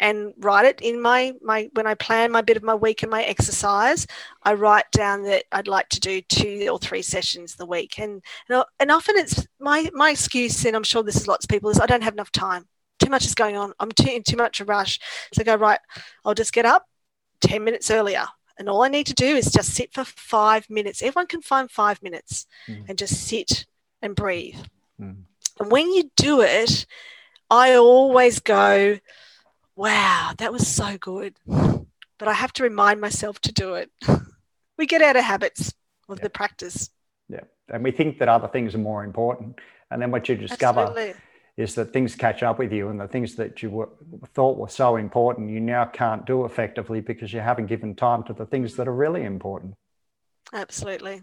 and 0.00 0.32
write 0.38 0.64
it 0.64 0.80
in 0.80 1.00
my 1.00 1.32
my 1.42 1.68
when 1.74 1.86
I 1.86 1.94
plan 1.94 2.30
my 2.30 2.40
bit 2.40 2.56
of 2.56 2.62
my 2.62 2.74
week 2.74 3.02
and 3.02 3.10
my 3.10 3.22
exercise, 3.24 4.06
I 4.42 4.54
write 4.54 4.90
down 4.92 5.24
that 5.24 5.44
I'd 5.52 5.68
like 5.68 5.88
to 5.90 6.00
do 6.00 6.20
two 6.22 6.68
or 6.70 6.78
three 6.78 7.02
sessions 7.02 7.56
the 7.56 7.66
week, 7.66 7.98
and 7.98 8.22
and 8.48 8.90
often 8.90 9.16
it's 9.16 9.46
my 9.60 9.90
my 9.92 10.10
excuse, 10.10 10.64
and 10.64 10.76
I'm 10.76 10.84
sure 10.84 11.02
this 11.02 11.16
is 11.16 11.28
lots 11.28 11.44
of 11.44 11.48
people 11.48 11.70
is 11.70 11.80
I 11.80 11.86
don't 11.86 12.04
have 12.04 12.14
enough 12.14 12.32
time. 12.32 12.66
Too 12.98 13.10
much 13.10 13.24
is 13.24 13.34
going 13.34 13.56
on. 13.56 13.72
I'm 13.80 13.92
too 13.92 14.10
in 14.10 14.22
too 14.22 14.36
much 14.36 14.60
a 14.60 14.64
rush. 14.64 14.98
So 15.32 15.42
I 15.42 15.44
go 15.44 15.56
right. 15.56 15.80
I'll 16.24 16.34
just 16.34 16.52
get 16.52 16.64
up 16.64 16.86
ten 17.40 17.64
minutes 17.64 17.90
earlier, 17.90 18.26
and 18.58 18.68
all 18.68 18.82
I 18.82 18.88
need 18.88 19.06
to 19.08 19.14
do 19.14 19.36
is 19.36 19.50
just 19.50 19.74
sit 19.74 19.92
for 19.92 20.04
five 20.04 20.68
minutes. 20.70 21.02
Everyone 21.02 21.26
can 21.26 21.42
find 21.42 21.70
five 21.70 22.02
minutes 22.02 22.46
mm. 22.68 22.88
and 22.88 22.98
just 22.98 23.26
sit 23.26 23.66
and 24.00 24.14
breathe. 24.14 24.58
Mm. 25.00 25.22
And 25.60 25.70
when 25.70 25.92
you 25.92 26.10
do 26.16 26.40
it, 26.40 26.86
I 27.50 27.76
always 27.76 28.40
go 28.40 28.98
wow, 29.78 30.32
that 30.38 30.52
was 30.52 30.66
so 30.66 30.98
good. 30.98 31.36
But 31.46 32.26
I 32.26 32.32
have 32.32 32.52
to 32.54 32.64
remind 32.64 33.00
myself 33.00 33.40
to 33.42 33.52
do 33.52 33.74
it. 33.74 33.90
we 34.76 34.86
get 34.86 35.02
out 35.02 35.16
of 35.16 35.24
habits 35.24 35.72
of 36.08 36.18
yeah. 36.18 36.24
the 36.24 36.30
practice. 36.30 36.90
Yeah. 37.28 37.44
And 37.68 37.84
we 37.84 37.92
think 37.92 38.18
that 38.18 38.28
other 38.28 38.48
things 38.48 38.74
are 38.74 38.78
more 38.78 39.04
important. 39.04 39.60
And 39.90 40.02
then 40.02 40.10
what 40.10 40.28
you 40.28 40.34
discover 40.34 40.80
Absolutely. 40.80 41.14
is 41.56 41.76
that 41.76 41.92
things 41.92 42.16
catch 42.16 42.42
up 42.42 42.58
with 42.58 42.72
you 42.72 42.88
and 42.88 43.00
the 43.00 43.06
things 43.06 43.36
that 43.36 43.62
you 43.62 43.70
were, 43.70 43.88
thought 44.34 44.58
were 44.58 44.68
so 44.68 44.96
important, 44.96 45.50
you 45.50 45.60
now 45.60 45.84
can't 45.84 46.26
do 46.26 46.44
effectively 46.44 47.00
because 47.00 47.32
you 47.32 47.40
haven't 47.40 47.66
given 47.66 47.94
time 47.94 48.24
to 48.24 48.32
the 48.32 48.46
things 48.46 48.74
that 48.76 48.88
are 48.88 48.94
really 48.94 49.22
important. 49.22 49.74
Absolutely. 50.52 51.22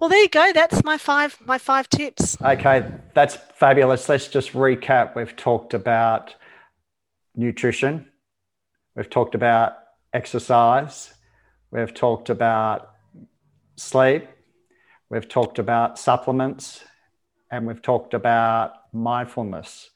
Well, 0.00 0.08
there 0.08 0.22
you 0.22 0.30
go. 0.30 0.50
That's 0.54 0.82
my 0.82 0.96
five 0.96 1.36
my 1.44 1.58
five 1.58 1.86
tips. 1.90 2.40
Okay, 2.40 2.90
that's 3.12 3.36
fabulous. 3.54 4.08
Let's 4.08 4.28
just 4.28 4.54
recap. 4.54 5.14
We've 5.14 5.36
talked 5.36 5.74
about 5.74 6.34
nutrition. 7.36 8.08
We've 8.96 9.10
talked 9.10 9.34
about 9.34 9.76
exercise. 10.14 11.12
We've 11.70 11.92
talked 11.92 12.30
about 12.30 12.92
sleep. 13.76 14.26
We've 15.10 15.28
talked 15.28 15.58
about 15.58 15.98
supplements, 15.98 16.82
and 17.50 17.66
we've 17.66 17.82
talked 17.82 18.14
about 18.14 18.72
mindfulness. 18.94 19.90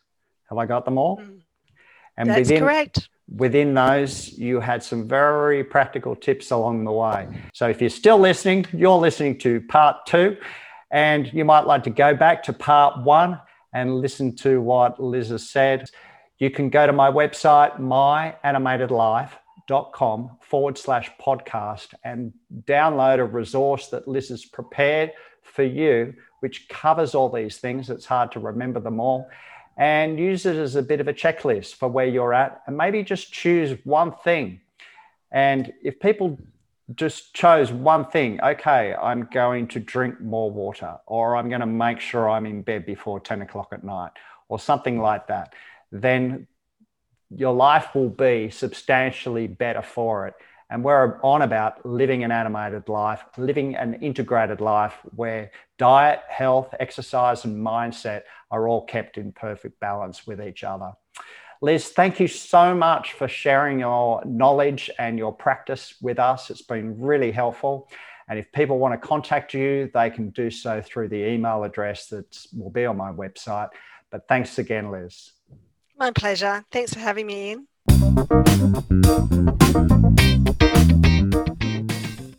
Have 0.50 0.58
I 0.58 0.66
got 0.66 0.84
them 0.84 0.98
all? 0.98 1.16
Mm. 1.16 1.40
And 2.18 2.28
That's 2.28 2.40
within, 2.40 2.60
correct 2.60 3.08
within 3.28 3.74
those, 3.74 4.32
you 4.38 4.60
had 4.60 4.82
some 4.82 5.06
very 5.08 5.64
practical 5.64 6.14
tips 6.16 6.50
along 6.50 6.84
the 6.84 6.92
way. 6.92 7.26
So 7.52 7.68
if 7.68 7.80
you're 7.80 7.90
still 7.90 8.18
listening, 8.18 8.66
you're 8.72 8.98
listening 8.98 9.38
to 9.38 9.60
part 9.62 10.06
two, 10.06 10.36
and 10.90 11.32
you 11.32 11.44
might 11.44 11.66
like 11.66 11.82
to 11.84 11.90
go 11.90 12.14
back 12.14 12.42
to 12.44 12.52
part 12.52 13.02
one 13.02 13.40
and 13.72 13.96
listen 13.96 14.36
to 14.36 14.60
what 14.60 15.02
Liz 15.02 15.30
has 15.30 15.48
said. 15.48 15.88
You 16.38 16.50
can 16.50 16.68
go 16.70 16.86
to 16.86 16.92
my 16.92 17.10
website, 17.10 17.80
myanimatedlife.com 17.80 20.38
forward 20.42 20.78
slash 20.78 21.10
podcast 21.20 21.94
and 22.04 22.32
download 22.64 23.18
a 23.18 23.24
resource 23.24 23.88
that 23.88 24.06
Liz 24.06 24.28
has 24.28 24.44
prepared 24.44 25.10
for 25.42 25.64
you, 25.64 26.14
which 26.40 26.68
covers 26.68 27.14
all 27.14 27.30
these 27.30 27.58
things. 27.58 27.90
It's 27.90 28.06
hard 28.06 28.32
to 28.32 28.40
remember 28.40 28.80
them 28.80 28.98
all 29.00 29.28
and 29.76 30.18
use 30.18 30.46
it 30.46 30.56
as 30.56 30.76
a 30.76 30.82
bit 30.82 31.00
of 31.00 31.08
a 31.08 31.12
checklist 31.12 31.74
for 31.74 31.88
where 31.88 32.06
you're 32.06 32.32
at 32.32 32.62
and 32.66 32.76
maybe 32.76 33.02
just 33.02 33.32
choose 33.32 33.76
one 33.84 34.12
thing. 34.12 34.60
And 35.32 35.72
if 35.82 35.98
people 35.98 36.38
just 36.94 37.34
chose 37.34 37.72
one 37.72 38.06
thing, 38.06 38.40
okay, 38.42 38.94
I'm 38.94 39.28
going 39.32 39.68
to 39.68 39.80
drink 39.80 40.20
more 40.20 40.50
water, 40.50 40.98
or 41.06 41.36
I'm 41.36 41.48
going 41.48 41.60
to 41.60 41.66
make 41.66 41.98
sure 41.98 42.28
I'm 42.28 42.46
in 42.46 42.62
bed 42.62 42.86
before 42.86 43.18
10 43.20 43.42
o'clock 43.42 43.68
at 43.72 43.82
night, 43.82 44.12
or 44.48 44.58
something 44.58 45.00
like 45.00 45.26
that, 45.28 45.54
then 45.90 46.46
your 47.30 47.54
life 47.54 47.94
will 47.94 48.10
be 48.10 48.50
substantially 48.50 49.46
better 49.46 49.82
for 49.82 50.28
it. 50.28 50.34
And 50.70 50.82
we're 50.82 51.20
on 51.22 51.42
about 51.42 51.84
living 51.84 52.24
an 52.24 52.32
animated 52.32 52.88
life, 52.88 53.22
living 53.36 53.76
an 53.76 53.94
integrated 53.94 54.60
life 54.60 54.94
where 55.14 55.50
diet, 55.78 56.20
health, 56.28 56.74
exercise, 56.80 57.44
and 57.44 57.64
mindset 57.64 58.22
are 58.50 58.68
all 58.68 58.84
kept 58.84 59.18
in 59.18 59.32
perfect 59.32 59.78
balance 59.80 60.26
with 60.26 60.40
each 60.40 60.64
other. 60.64 60.92
Liz, 61.60 61.88
thank 61.88 62.20
you 62.20 62.28
so 62.28 62.74
much 62.74 63.12
for 63.12 63.28
sharing 63.28 63.80
your 63.80 64.22
knowledge 64.24 64.90
and 64.98 65.18
your 65.18 65.32
practice 65.32 65.94
with 66.02 66.18
us. 66.18 66.50
It's 66.50 66.62
been 66.62 67.00
really 67.00 67.32
helpful. 67.32 67.88
And 68.28 68.38
if 68.38 68.52
people 68.52 68.78
want 68.78 68.92
to 68.92 69.06
contact 69.06 69.54
you, 69.54 69.90
they 69.92 70.10
can 70.10 70.30
do 70.30 70.50
so 70.50 70.82
through 70.82 71.08
the 71.08 71.26
email 71.26 71.64
address 71.64 72.06
that 72.08 72.46
will 72.56 72.70
be 72.70 72.86
on 72.86 72.96
my 72.96 73.12
website. 73.12 73.68
But 74.10 74.26
thanks 74.28 74.58
again, 74.58 74.90
Liz. 74.90 75.32
My 75.96 76.10
pleasure. 76.10 76.64
Thanks 76.70 76.94
for 76.94 77.00
having 77.00 77.26
me 77.26 77.50
Ian. 77.50 77.68